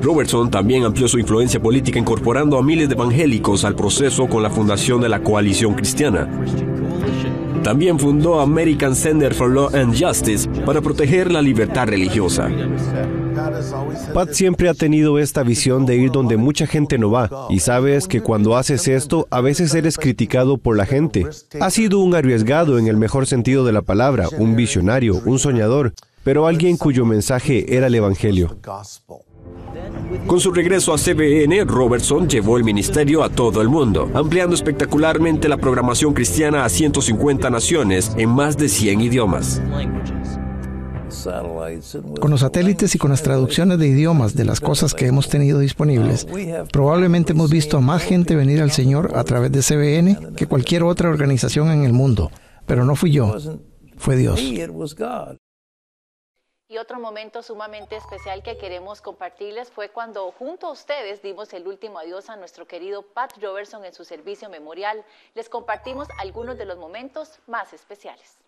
Robertson 0.00 0.50
también 0.50 0.84
amplió 0.84 1.08
su 1.08 1.18
influencia 1.18 1.60
política 1.60 1.98
incorporando 1.98 2.58
a 2.58 2.62
miles 2.62 2.88
de 2.88 2.94
evangélicos 2.94 3.64
al 3.64 3.74
proceso 3.74 4.26
con 4.26 4.42
la 4.42 4.50
fundación 4.50 5.00
de 5.00 5.08
la 5.08 5.22
coalición 5.22 5.74
cristiana. 5.74 6.28
También 7.64 7.98
fundó 7.98 8.40
American 8.40 8.94
Center 8.94 9.32
for 9.32 9.50
Law 9.50 9.74
and 9.74 9.98
Justice 9.98 10.46
para 10.66 10.82
proteger 10.82 11.32
la 11.32 11.40
libertad 11.40 11.88
religiosa. 11.88 12.50
Pat 14.12 14.32
siempre 14.32 14.68
ha 14.68 14.74
tenido 14.74 15.18
esta 15.18 15.42
visión 15.42 15.86
de 15.86 15.96
ir 15.96 16.12
donde 16.12 16.36
mucha 16.36 16.66
gente 16.66 16.98
no 16.98 17.10
va, 17.10 17.48
y 17.48 17.60
sabes 17.60 18.06
que 18.06 18.20
cuando 18.20 18.56
haces 18.56 18.86
esto, 18.86 19.26
a 19.30 19.40
veces 19.40 19.74
eres 19.74 19.96
criticado 19.96 20.58
por 20.58 20.76
la 20.76 20.84
gente. 20.84 21.26
Ha 21.58 21.70
sido 21.70 22.00
un 22.00 22.14
arriesgado 22.14 22.78
en 22.78 22.86
el 22.86 22.98
mejor 22.98 23.26
sentido 23.26 23.64
de 23.64 23.72
la 23.72 23.82
palabra, 23.82 24.28
un 24.38 24.56
visionario, 24.56 25.22
un 25.24 25.38
soñador, 25.38 25.94
pero 26.22 26.46
alguien 26.46 26.76
cuyo 26.76 27.06
mensaje 27.06 27.76
era 27.76 27.86
el 27.86 27.94
Evangelio. 27.94 28.58
Con 30.26 30.40
su 30.40 30.52
regreso 30.52 30.94
a 30.94 30.98
CBN, 30.98 31.64
Robertson 31.66 32.28
llevó 32.28 32.56
el 32.56 32.64
ministerio 32.64 33.22
a 33.22 33.28
todo 33.28 33.60
el 33.60 33.68
mundo, 33.68 34.10
ampliando 34.14 34.54
espectacularmente 34.54 35.50
la 35.50 35.58
programación 35.58 36.14
cristiana 36.14 36.64
a 36.64 36.68
150 36.68 37.50
naciones 37.50 38.10
en 38.16 38.30
más 38.30 38.56
de 38.56 38.68
100 38.68 39.00
idiomas. 39.02 39.60
Con 42.20 42.30
los 42.30 42.40
satélites 42.40 42.94
y 42.94 42.98
con 42.98 43.10
las 43.10 43.22
traducciones 43.22 43.78
de 43.78 43.86
idiomas 43.86 44.34
de 44.34 44.44
las 44.46 44.60
cosas 44.60 44.94
que 44.94 45.06
hemos 45.06 45.28
tenido 45.28 45.58
disponibles, 45.58 46.26
probablemente 46.72 47.32
hemos 47.32 47.50
visto 47.50 47.76
a 47.76 47.80
más 47.80 48.02
gente 48.02 48.34
venir 48.34 48.62
al 48.62 48.70
Señor 48.70 49.12
a 49.14 49.24
través 49.24 49.52
de 49.52 49.60
CBN 49.60 50.34
que 50.36 50.46
cualquier 50.46 50.84
otra 50.84 51.10
organización 51.10 51.70
en 51.70 51.84
el 51.84 51.92
mundo. 51.92 52.30
Pero 52.66 52.84
no 52.84 52.96
fui 52.96 53.12
yo, 53.12 53.36
fue 53.98 54.16
Dios. 54.16 54.40
Y 56.66 56.78
otro 56.78 56.98
momento 56.98 57.42
sumamente 57.42 57.94
especial 57.94 58.42
que 58.42 58.56
queremos 58.56 59.02
compartirles 59.02 59.70
fue 59.70 59.90
cuando 59.90 60.32
junto 60.32 60.68
a 60.68 60.72
ustedes 60.72 61.20
dimos 61.20 61.52
el 61.52 61.66
último 61.66 61.98
adiós 61.98 62.30
a 62.30 62.36
nuestro 62.36 62.66
querido 62.66 63.02
Pat 63.02 63.32
Robertson 63.42 63.84
en 63.84 63.92
su 63.92 64.02
servicio 64.04 64.48
memorial. 64.48 65.04
Les 65.34 65.50
compartimos 65.50 66.08
algunos 66.18 66.56
de 66.56 66.64
los 66.64 66.78
momentos 66.78 67.38
más 67.46 67.74
especiales. 67.74 68.38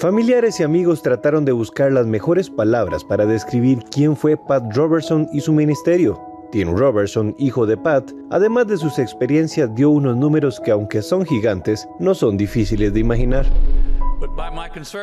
Familiares 0.00 0.58
y 0.58 0.64
amigos 0.64 1.00
trataron 1.00 1.44
de 1.44 1.52
buscar 1.52 1.92
las 1.92 2.06
mejores 2.06 2.50
palabras 2.50 3.04
para 3.04 3.24
describir 3.24 3.78
quién 3.92 4.16
fue 4.16 4.36
Pat 4.36 4.64
Robertson 4.74 5.28
y 5.32 5.40
su 5.40 5.52
ministerio. 5.52 6.20
Tim 6.50 6.76
Robertson, 6.76 7.36
hijo 7.38 7.66
de 7.66 7.76
Pat, 7.76 8.10
además 8.30 8.66
de 8.66 8.78
sus 8.78 8.98
experiencias, 8.98 9.72
dio 9.76 9.90
unos 9.90 10.16
números 10.16 10.58
que 10.58 10.72
aunque 10.72 11.02
son 11.02 11.24
gigantes, 11.24 11.88
no 12.00 12.16
son 12.16 12.36
difíciles 12.36 12.92
de 12.92 13.00
imaginar. 13.00 13.46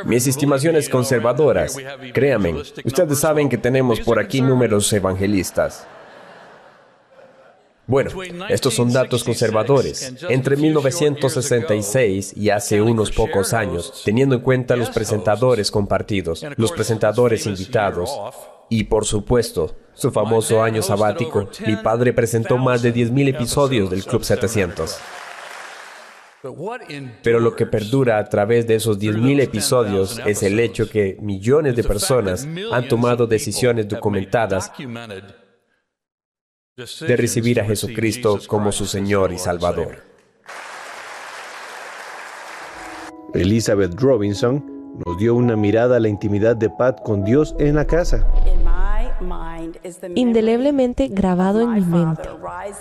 Mis 0.06 0.28
estimaciones 0.28 0.90
conservadoras, 0.90 1.78
créanme, 2.14 2.56
ustedes 2.84 3.20
saben 3.20 3.50
que 3.50 3.58
tenemos 3.58 4.00
por 4.00 4.20
aquí 4.20 4.42
números 4.42 4.92
evangelistas. 4.94 5.88
Bueno, 7.86 8.12
estos 8.48 8.74
son 8.74 8.94
datos 8.94 9.26
conservadores. 9.26 10.16
Entre 10.30 10.56
1966 10.56 12.34
y 12.38 12.50
hace 12.50 12.82
unos 12.82 13.12
pocos 13.12 13.54
años, 13.54 14.02
teniendo 14.06 14.36
en 14.36 14.42
cuenta 14.42 14.78
los 14.78 14.90
presentadores 14.90 15.70
compartidos, 15.70 16.46
los 16.56 16.72
presentadores 16.72 17.46
invitados 17.46 18.18
y, 18.70 18.86
por 18.86 19.06
supuesto, 19.06 19.76
su 19.94 20.12
famoso 20.12 20.64
año 20.64 20.82
sabático, 20.82 21.50
mi 21.68 21.76
padre 21.76 22.14
presentó 22.14 22.58
más 22.58 22.82
de 22.82 22.94
10.000 22.94 23.36
episodios 23.36 23.90
del 23.90 24.06
Club 24.06 24.24
700. 24.24 24.98
Pero 27.22 27.40
lo 27.40 27.56
que 27.56 27.66
perdura 27.66 28.18
a 28.18 28.26
través 28.26 28.68
de 28.68 28.76
esos 28.76 29.00
10.000 29.00 29.42
episodios 29.42 30.22
es 30.26 30.44
el 30.44 30.60
hecho 30.60 30.90
que 30.90 31.18
millones 31.22 31.76
de 31.76 31.84
personas 31.84 32.48
han 32.72 32.88
tomado 32.88 33.28
decisiones 33.28 33.88
documentadas 33.88 34.72
de 36.76 37.16
recibir 37.16 37.62
a 37.62 37.66
Jesucristo 37.66 38.40
como 38.48 38.72
su 38.72 38.86
Señor 38.86 39.32
y 39.32 39.38
Salvador. 39.38 40.04
Elizabeth 43.34 44.00
Robinson 44.00 45.02
nos 45.06 45.18
dio 45.18 45.36
una 45.36 45.56
mirada 45.56 45.96
a 45.96 46.00
la 46.00 46.10
intimidad 46.10 46.56
de 46.56 46.70
Pat 46.70 47.02
con 47.04 47.24
Dios 47.24 47.56
en 47.58 47.76
la 47.76 47.86
casa. 47.86 48.28
Indeleblemente 50.16 51.08
grabado 51.08 51.62
en 51.62 51.74
mi 51.74 51.82
mente 51.82 52.30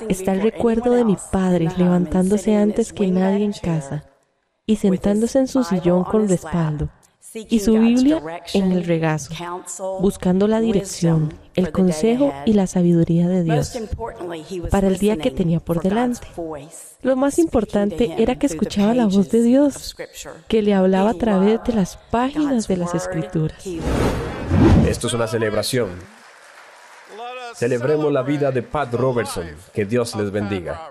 está 0.09 0.33
el 0.33 0.42
recuerdo 0.42 0.92
de 0.92 1.05
mi 1.05 1.16
padre 1.31 1.68
levantándose 1.76 2.57
antes 2.57 2.92
que 2.92 3.07
nadie 3.09 3.44
en 3.44 3.52
casa 3.52 4.05
y 4.66 4.76
sentándose 4.76 5.40
en 5.40 5.48
su 5.48 5.64
sillón 5.64 6.05
con 6.05 6.28
respaldo 6.28 6.88
y 7.35 7.61
su 7.61 7.72
Biblia 7.72 8.42
en 8.52 8.72
el 8.72 8.85
regazo, 8.85 9.35
buscando 10.00 10.46
la 10.46 10.61
dirección, 10.61 11.33
el 11.55 11.72
consejo 11.72 12.33
y 12.44 12.52
la 12.52 12.66
sabiduría 12.66 13.28
de 13.28 13.42
Dios 13.42 13.78
para 14.70 14.88
el 14.88 14.98
día 14.98 15.16
que 15.16 15.31
tenía 15.31 15.61
por 15.61 15.83
delante. 15.83 16.26
Lo 17.02 17.16
más 17.16 17.38
importante 17.38 18.14
era 18.18 18.38
que 18.38 18.46
escuchaba 18.46 18.94
la 18.94 19.07
voz 19.07 19.31
de 19.31 19.42
Dios, 19.42 19.96
que 20.48 20.62
le 20.62 20.74
hablaba 20.74 21.11
a 21.11 21.14
través 21.14 21.61
de 21.64 21.72
las 21.72 21.96
páginas 22.11 22.68
de 22.68 22.76
las 22.76 22.94
escrituras. 22.94 23.64
Esto 24.87 25.07
es 25.07 25.14
una 25.14 25.26
celebración. 25.26 26.21
Celebremos 27.54 28.12
la 28.12 28.22
vida 28.22 28.50
de 28.50 28.62
Pat 28.62 28.94
Robertson. 28.94 29.56
Que 29.72 29.84
Dios 29.84 30.14
les 30.16 30.30
bendiga. 30.30 30.90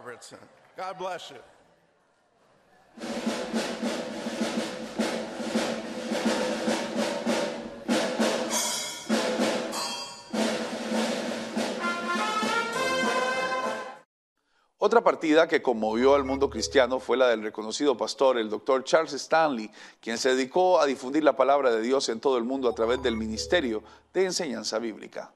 Otra 14.83 15.03
partida 15.03 15.47
que 15.47 15.61
conmovió 15.61 16.15
al 16.15 16.23
mundo 16.23 16.49
cristiano 16.49 16.99
fue 16.99 17.15
la 17.15 17.27
del 17.27 17.43
reconocido 17.43 17.95
pastor, 17.95 18.39
el 18.39 18.49
doctor 18.49 18.83
Charles 18.83 19.13
Stanley, 19.13 19.69
quien 19.99 20.17
se 20.17 20.29
dedicó 20.29 20.81
a 20.81 20.87
difundir 20.87 21.23
la 21.23 21.35
palabra 21.35 21.69
de 21.69 21.81
Dios 21.81 22.09
en 22.09 22.19
todo 22.19 22.39
el 22.39 22.43
mundo 22.45 22.67
a 22.67 22.73
través 22.73 22.99
del 23.03 23.15
ministerio 23.15 23.83
de 24.11 24.25
enseñanza 24.25 24.79
bíblica. 24.79 25.31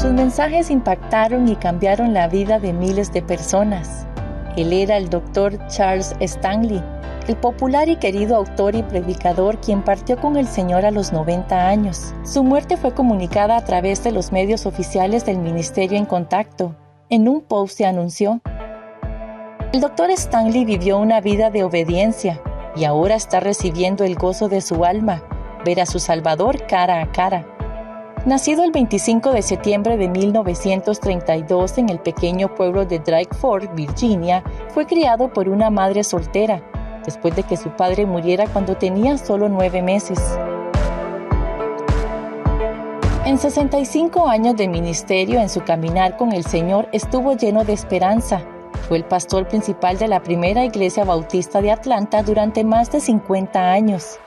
Sus 0.00 0.12
mensajes 0.12 0.70
impactaron 0.70 1.46
y 1.46 1.56
cambiaron 1.56 2.14
la 2.14 2.26
vida 2.26 2.58
de 2.58 2.72
miles 2.72 3.12
de 3.12 3.20
personas. 3.20 4.06
Él 4.56 4.72
era 4.72 4.96
el 4.96 5.10
doctor 5.10 5.58
Charles 5.66 6.16
Stanley, 6.20 6.82
el 7.28 7.36
popular 7.36 7.86
y 7.90 7.96
querido 7.96 8.36
autor 8.36 8.74
y 8.76 8.82
predicador 8.82 9.60
quien 9.60 9.82
partió 9.82 10.16
con 10.16 10.38
el 10.38 10.46
Señor 10.46 10.86
a 10.86 10.90
los 10.90 11.12
90 11.12 11.68
años. 11.68 12.14
Su 12.24 12.42
muerte 12.42 12.78
fue 12.78 12.94
comunicada 12.94 13.58
a 13.58 13.64
través 13.66 14.02
de 14.02 14.10
los 14.10 14.32
medios 14.32 14.64
oficiales 14.64 15.26
del 15.26 15.36
Ministerio 15.36 15.98
en 15.98 16.06
Contacto. 16.06 16.74
En 17.10 17.28
un 17.28 17.42
post 17.42 17.76
se 17.76 17.84
anunció, 17.84 18.40
el 19.74 19.82
doctor 19.82 20.08
Stanley 20.12 20.64
vivió 20.64 20.96
una 20.96 21.20
vida 21.20 21.50
de 21.50 21.62
obediencia 21.62 22.40
y 22.74 22.84
ahora 22.84 23.16
está 23.16 23.38
recibiendo 23.40 24.04
el 24.04 24.14
gozo 24.14 24.48
de 24.48 24.62
su 24.62 24.82
alma, 24.86 25.22
ver 25.66 25.78
a 25.78 25.84
su 25.84 25.98
Salvador 25.98 26.66
cara 26.66 27.02
a 27.02 27.12
cara. 27.12 27.59
Nacido 28.26 28.64
el 28.64 28.70
25 28.70 29.32
de 29.32 29.40
septiembre 29.40 29.96
de 29.96 30.06
1932 30.06 31.78
en 31.78 31.88
el 31.88 32.00
pequeño 32.00 32.54
pueblo 32.54 32.84
de 32.84 32.98
Drakeford, 32.98 33.74
Virginia, 33.74 34.44
fue 34.74 34.84
criado 34.84 35.32
por 35.32 35.48
una 35.48 35.70
madre 35.70 36.04
soltera, 36.04 36.62
después 37.02 37.34
de 37.34 37.44
que 37.44 37.56
su 37.56 37.70
padre 37.70 38.04
muriera 38.04 38.46
cuando 38.46 38.76
tenía 38.76 39.16
solo 39.16 39.48
nueve 39.48 39.80
meses. 39.80 40.20
En 43.24 43.38
65 43.38 44.28
años 44.28 44.54
de 44.54 44.68
ministerio 44.68 45.40
en 45.40 45.48
su 45.48 45.62
caminar 45.62 46.18
con 46.18 46.32
el 46.32 46.44
Señor 46.44 46.88
estuvo 46.92 47.32
lleno 47.32 47.64
de 47.64 47.72
esperanza. 47.72 48.42
Fue 48.86 48.98
el 48.98 49.04
pastor 49.04 49.48
principal 49.48 49.96
de 49.96 50.08
la 50.08 50.22
primera 50.22 50.62
iglesia 50.62 51.04
bautista 51.04 51.62
de 51.62 51.70
Atlanta 51.70 52.22
durante 52.22 52.64
más 52.64 52.92
de 52.92 53.00
50 53.00 53.72
años 53.72 54.20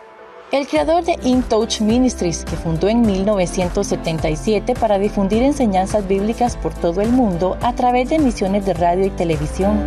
el 0.53 0.67
creador 0.67 1.03
de 1.03 1.17
In 1.23 1.41
Touch 1.41 1.81
Ministries, 1.81 2.45
que 2.45 2.55
fundó 2.55 2.87
en 2.87 3.01
1977 3.01 4.75
para 4.75 4.99
difundir 4.99 5.41
enseñanzas 5.41 6.07
bíblicas 6.07 6.57
por 6.57 6.75
todo 6.75 7.01
el 7.01 7.09
mundo 7.09 7.57
a 7.61 7.73
través 7.73 8.09
de 8.09 8.17
emisiones 8.17 8.63
de 8.63 8.75
radio 8.75 9.07
y 9.07 9.09
televisión. 9.09 9.79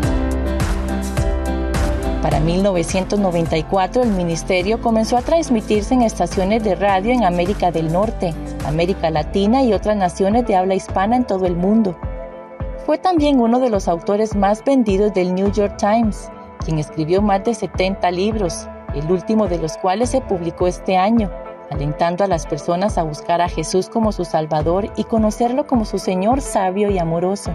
Para 2.20 2.40
1994 2.40 4.02
el 4.02 4.11
ministerio 4.11 4.83
comenzó 4.83 5.16
a 5.16 5.22
transmitirse 5.22 5.94
en 5.94 6.02
estaciones 6.02 6.64
de 6.64 6.74
radio 6.74 7.12
en 7.12 7.22
América 7.22 7.70
del 7.70 7.92
Norte, 7.92 8.35
América 8.66 9.09
Latina 9.11 9.62
y 9.62 9.72
otras 9.72 9.96
naciones 9.96 10.48
de 10.48 10.57
habla 10.57 10.74
hispana 10.74 11.14
en 11.14 11.24
todo 11.29 11.46
el 11.46 11.55
mundo. 11.55 11.96
Fue 12.85 12.98
también 12.98 13.38
uno 13.38 13.61
de 13.61 13.70
los 13.70 13.87
autores 13.87 14.35
más 14.35 14.64
vendidos 14.64 15.14
del 15.14 15.33
New 15.33 15.52
York 15.52 15.76
Times, 15.79 16.29
quien 16.64 16.81
escribió 16.81 17.22
más 17.22 17.44
de 17.44 17.55
70 17.55 18.11
libros, 18.11 18.66
el 18.98 19.11
último 19.11 19.46
de 19.46 19.59
los 19.59 19.76
cuales 19.76 20.11
se 20.11 20.20
publicó 20.20 20.66
este 20.66 20.96
año, 20.96 21.30
alentando 21.70 22.24
a 22.24 22.28
las 22.28 22.46
personas 22.46 22.98
a 22.98 23.02
buscar 23.02 23.40
a 23.40 23.48
Jesús 23.48 23.88
como 23.88 24.12
su 24.12 24.24
Salvador 24.24 24.90
y 24.96 25.04
conocerlo 25.04 25.66
como 25.66 25.85
su 25.85 25.98
Señor 25.98 26.40
sabio 26.40 26.90
y 26.90 26.98
amoroso. 26.98 27.52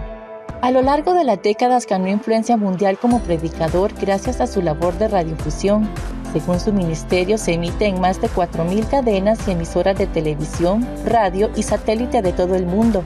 A 0.60 0.70
lo 0.70 0.80
largo 0.80 1.14
de 1.14 1.24
las 1.24 1.42
décadas 1.42 1.86
ganó 1.86 2.08
influencia 2.08 2.56
mundial 2.56 2.96
como 2.96 3.20
predicador 3.20 3.92
gracias 4.00 4.40
a 4.40 4.46
su 4.46 4.62
labor 4.62 4.96
de 4.96 5.08
radiofusión. 5.08 5.88
Según 6.32 6.60
su 6.60 6.72
ministerio, 6.72 7.36
se 7.36 7.54
emite 7.54 7.86
en 7.86 8.00
más 8.00 8.20
de 8.20 8.28
4.000 8.28 8.88
cadenas 8.88 9.46
y 9.48 9.50
emisoras 9.50 9.98
de 9.98 10.06
televisión, 10.06 10.86
radio 11.04 11.50
y 11.56 11.64
satélite 11.64 12.22
de 12.22 12.32
todo 12.32 12.54
el 12.54 12.66
mundo. 12.66 13.04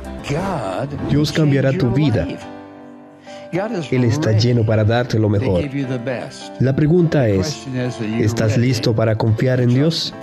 Dios 1.08 1.32
cambiará 1.32 1.72
tu 1.72 1.90
vida 1.90 2.26
él 3.52 4.04
está 4.04 4.32
lleno 4.32 4.64
para 4.64 4.84
darte 4.84 5.18
lo 5.18 5.28
mejor. 5.28 5.62
La 6.60 6.74
pregunta 6.74 7.28
es, 7.28 7.66
¿estás 8.20 8.56
listo 8.56 8.94
para 8.94 9.16
confiar 9.16 9.60
en 9.60 9.68
Dios? 9.68 10.14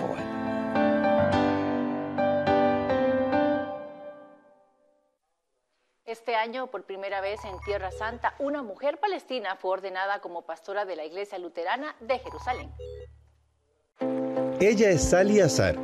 Este 6.06 6.36
año, 6.36 6.68
por 6.68 6.84
primera 6.84 7.22
vez 7.22 7.40
en 7.44 7.60
Tierra 7.66 7.92
Santa, 7.92 8.36
una 8.40 8.62
mujer 8.62 9.00
palestina 9.00 9.56
fue 9.60 9.72
ordenada 9.72 10.20
como 10.20 10.44
pastora 10.44 10.86
de 10.86 10.96
la 10.96 11.06
Iglesia 11.06 11.40
Luterana 11.40 11.96
de 12.02 12.20
Jerusalén. 12.20 12.70
Ella 14.60 14.90
es 14.92 15.02
Sally 15.04 15.40
Azar 15.42 15.76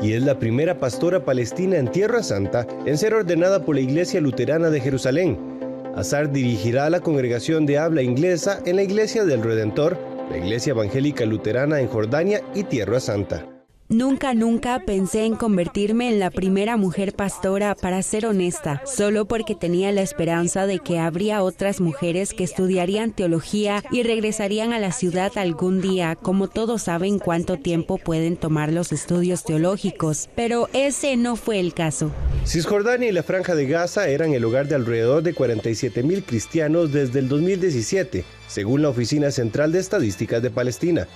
y 0.00 0.12
es 0.12 0.22
la 0.22 0.38
primera 0.38 0.78
pastora 0.78 1.24
palestina 1.24 1.76
en 1.78 1.90
Tierra 1.90 2.22
Santa 2.22 2.66
en 2.84 2.98
ser 2.98 3.14
ordenada 3.14 3.64
por 3.64 3.74
la 3.74 3.80
Iglesia 3.80 4.20
Luterana 4.20 4.70
de 4.70 4.80
Jerusalén 4.80 5.57
Azar 5.98 6.30
dirigirá 6.30 6.88
la 6.90 7.00
congregación 7.00 7.66
de 7.66 7.78
habla 7.78 8.02
inglesa 8.02 8.60
en 8.64 8.76
la 8.76 8.84
Iglesia 8.84 9.24
del 9.24 9.42
Redentor, 9.42 9.98
la 10.30 10.38
Iglesia 10.38 10.70
Evangélica 10.70 11.26
Luterana 11.26 11.80
en 11.80 11.88
Jordania 11.88 12.40
y 12.54 12.62
Tierra 12.62 13.00
Santa. 13.00 13.57
Nunca, 13.90 14.34
nunca 14.34 14.82
pensé 14.84 15.24
en 15.24 15.34
convertirme 15.34 16.10
en 16.10 16.18
la 16.18 16.30
primera 16.30 16.76
mujer 16.76 17.14
pastora, 17.14 17.74
para 17.74 18.02
ser 18.02 18.26
honesta, 18.26 18.82
solo 18.84 19.24
porque 19.24 19.54
tenía 19.54 19.92
la 19.92 20.02
esperanza 20.02 20.66
de 20.66 20.78
que 20.78 20.98
habría 20.98 21.42
otras 21.42 21.80
mujeres 21.80 22.34
que 22.34 22.44
estudiarían 22.44 23.12
teología 23.12 23.82
y 23.90 24.02
regresarían 24.02 24.74
a 24.74 24.78
la 24.78 24.92
ciudad 24.92 25.32
algún 25.36 25.80
día, 25.80 26.16
como 26.16 26.48
todos 26.48 26.82
saben 26.82 27.18
cuánto 27.18 27.56
tiempo 27.56 27.96
pueden 27.96 28.36
tomar 28.36 28.74
los 28.74 28.92
estudios 28.92 29.42
teológicos, 29.42 30.28
pero 30.36 30.68
ese 30.74 31.16
no 31.16 31.36
fue 31.36 31.58
el 31.58 31.72
caso. 31.72 32.12
Cisjordania 32.44 33.08
y 33.08 33.12
la 33.12 33.22
Franja 33.22 33.54
de 33.54 33.66
Gaza 33.66 34.06
eran 34.08 34.34
el 34.34 34.44
hogar 34.44 34.68
de 34.68 34.74
alrededor 34.74 35.22
de 35.22 35.32
47 35.32 36.02
mil 36.02 36.24
cristianos 36.24 36.92
desde 36.92 37.20
el 37.20 37.28
2017, 37.30 38.22
según 38.48 38.82
la 38.82 38.90
Oficina 38.90 39.30
Central 39.30 39.72
de 39.72 39.78
Estadísticas 39.78 40.42
de 40.42 40.50
Palestina. 40.50 41.08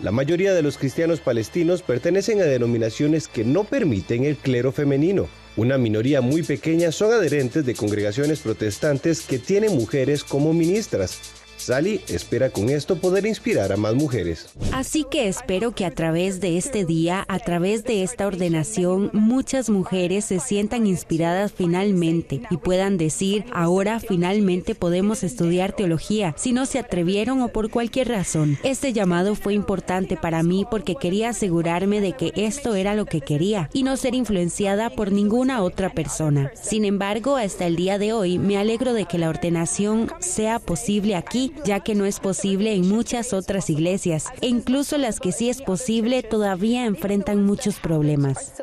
La 0.00 0.12
mayoría 0.12 0.54
de 0.54 0.62
los 0.62 0.78
cristianos 0.78 1.18
palestinos 1.18 1.82
pertenecen 1.82 2.40
a 2.40 2.44
denominaciones 2.44 3.26
que 3.26 3.44
no 3.44 3.64
permiten 3.64 4.24
el 4.24 4.36
clero 4.36 4.70
femenino. 4.70 5.28
Una 5.56 5.76
minoría 5.76 6.20
muy 6.20 6.44
pequeña 6.44 6.92
son 6.92 7.12
adherentes 7.12 7.66
de 7.66 7.74
congregaciones 7.74 8.38
protestantes 8.38 9.22
que 9.22 9.40
tienen 9.40 9.74
mujeres 9.74 10.22
como 10.22 10.52
ministras. 10.52 11.18
Sally 11.58 12.00
espera 12.08 12.50
con 12.50 12.68
esto 12.68 12.96
poder 12.96 13.26
inspirar 13.26 13.72
a 13.72 13.76
más 13.76 13.94
mujeres. 13.94 14.48
Así 14.72 15.04
que 15.10 15.28
espero 15.28 15.72
que 15.72 15.84
a 15.84 15.90
través 15.90 16.40
de 16.40 16.56
este 16.56 16.84
día, 16.84 17.24
a 17.28 17.38
través 17.38 17.84
de 17.84 18.02
esta 18.02 18.26
ordenación, 18.26 19.10
muchas 19.12 19.68
mujeres 19.68 20.24
se 20.24 20.40
sientan 20.40 20.86
inspiradas 20.86 21.52
finalmente 21.52 22.42
y 22.50 22.56
puedan 22.56 22.96
decir, 22.96 23.44
ahora 23.52 24.00
finalmente 24.00 24.74
podemos 24.74 25.22
estudiar 25.22 25.72
teología, 25.72 26.34
si 26.36 26.52
no 26.52 26.66
se 26.66 26.78
atrevieron 26.78 27.42
o 27.42 27.48
por 27.48 27.70
cualquier 27.70 28.08
razón. 28.08 28.58
Este 28.62 28.92
llamado 28.92 29.34
fue 29.34 29.54
importante 29.54 30.16
para 30.16 30.42
mí 30.42 30.66
porque 30.70 30.94
quería 30.94 31.30
asegurarme 31.30 32.00
de 32.00 32.12
que 32.12 32.32
esto 32.36 32.74
era 32.74 32.94
lo 32.94 33.06
que 33.06 33.20
quería 33.20 33.68
y 33.72 33.82
no 33.82 33.96
ser 33.96 34.14
influenciada 34.14 34.90
por 34.90 35.12
ninguna 35.12 35.62
otra 35.62 35.92
persona. 35.92 36.52
Sin 36.54 36.84
embargo, 36.84 37.36
hasta 37.36 37.66
el 37.66 37.76
día 37.76 37.98
de 37.98 38.12
hoy 38.12 38.38
me 38.38 38.58
alegro 38.58 38.92
de 38.92 39.06
que 39.06 39.18
la 39.18 39.28
ordenación 39.28 40.10
sea 40.20 40.58
posible 40.58 41.16
ya 41.64 41.80
que 41.80 41.94
no 41.94 42.04
es 42.04 42.20
posible 42.20 42.74
en 42.74 42.88
muchas 42.88 43.32
otras 43.32 43.70
iglesias, 43.70 44.26
e 44.40 44.48
incluso 44.48 44.98
las 44.98 45.20
que 45.20 45.32
sí 45.32 45.48
es 45.48 45.62
posible 45.62 46.22
todavía 46.22 46.86
enfrentan 46.86 47.44
muchos 47.44 47.78
problemas. 47.78 48.54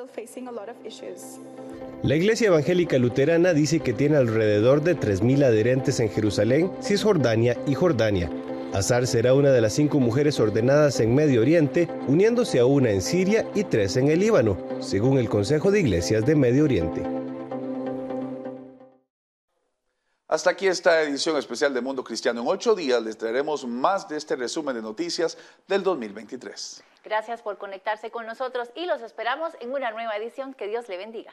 La 2.03 2.15
Iglesia 2.15 2.47
Evangélica 2.47 2.97
Luterana 2.97 3.53
dice 3.53 3.79
que 3.79 3.93
tiene 3.93 4.17
alrededor 4.17 4.83
de 4.83 4.95
3.000 4.95 5.43
adherentes 5.43 5.99
en 5.99 6.09
Jerusalén, 6.09 6.71
Cisjordania 6.81 7.57
y 7.65 7.73
Jordania. 7.73 8.29
Azar 8.73 9.07
será 9.07 9.33
una 9.33 9.51
de 9.51 9.61
las 9.61 9.73
cinco 9.73 9.99
mujeres 9.99 10.39
ordenadas 10.39 10.99
en 10.99 11.15
Medio 11.15 11.41
Oriente, 11.41 11.87
uniéndose 12.07 12.59
a 12.59 12.65
una 12.65 12.91
en 12.91 13.01
Siria 13.01 13.45
y 13.55 13.63
tres 13.63 13.95
en 13.95 14.09
el 14.09 14.19
Líbano, 14.19 14.57
según 14.81 15.17
el 15.17 15.29
Consejo 15.29 15.71
de 15.71 15.79
Iglesias 15.79 16.25
de 16.25 16.35
Medio 16.35 16.65
Oriente. 16.65 17.24
Hasta 20.27 20.49
aquí 20.49 20.65
esta 20.67 21.03
edición 21.03 21.37
especial 21.37 21.71
de 21.71 21.81
Mundo 21.81 22.03
Cristiano. 22.03 22.41
En 22.41 22.47
ocho 22.47 22.73
días 22.73 22.99
les 23.03 23.15
traeremos 23.15 23.63
más 23.67 24.07
de 24.07 24.17
este 24.17 24.35
resumen 24.35 24.75
de 24.75 24.81
noticias 24.81 25.37
del 25.67 25.83
2023. 25.83 26.83
Gracias 27.03 27.43
por 27.43 27.59
conectarse 27.59 28.09
con 28.09 28.25
nosotros 28.25 28.71
y 28.73 28.87
los 28.87 29.03
esperamos 29.03 29.53
en 29.59 29.71
una 29.71 29.91
nueva 29.91 30.17
edición. 30.17 30.55
Que 30.55 30.65
Dios 30.67 30.89
le 30.89 30.97
bendiga. 30.97 31.31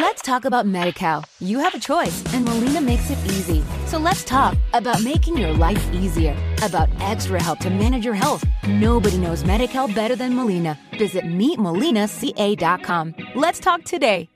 Let's 0.00 0.22
talk 0.22 0.46
about 0.46 0.64
MediCal. 0.64 1.26
You 1.40 1.58
have 1.58 1.74
a 1.74 1.78
choice, 1.78 2.24
and 2.32 2.42
Molina 2.46 2.80
makes 2.80 3.10
it 3.10 3.18
easy. 3.26 3.62
So 3.84 3.98
let's 3.98 4.24
talk 4.24 4.56
about 4.72 5.02
making 5.02 5.36
your 5.36 5.52
life 5.52 5.92
easier, 5.92 6.34
about 6.62 6.88
extra 7.02 7.38
help 7.42 7.58
to 7.58 7.68
manage 7.68 8.06
your 8.06 8.14
health. 8.14 8.42
Nobody 8.66 9.18
knows 9.18 9.44
Medi-Cal 9.44 9.88
better 9.88 10.16
than 10.16 10.34
Molina. 10.34 10.78
Visit 10.96 11.24
meetmolinaca.com. 11.26 13.14
Let's 13.34 13.60
talk 13.60 13.84
today. 13.84 14.30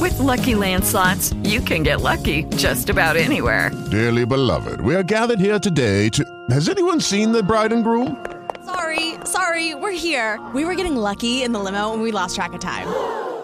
With 0.00 0.16
Lucky 0.20 0.54
Land 0.54 0.84
slots, 0.84 1.32
you 1.42 1.60
can 1.60 1.82
get 1.82 2.00
lucky 2.00 2.44
just 2.56 2.88
about 2.88 3.16
anywhere. 3.16 3.72
Dearly 3.90 4.24
beloved, 4.24 4.82
we 4.82 4.94
are 4.94 5.02
gathered 5.02 5.40
here 5.40 5.58
today 5.58 6.10
to. 6.10 6.24
Has 6.50 6.68
anyone 6.68 7.00
seen 7.00 7.32
the 7.32 7.42
bride 7.42 7.72
and 7.72 7.82
groom? 7.82 8.24
Sorry, 8.64 9.14
sorry, 9.24 9.74
we're 9.74 9.90
here. 9.90 10.40
We 10.54 10.64
were 10.64 10.76
getting 10.76 10.94
lucky 10.94 11.42
in 11.42 11.50
the 11.50 11.58
limo 11.58 11.92
and 11.92 12.02
we 12.02 12.12
lost 12.12 12.36
track 12.36 12.52
of 12.52 12.60
time. 12.60 13.31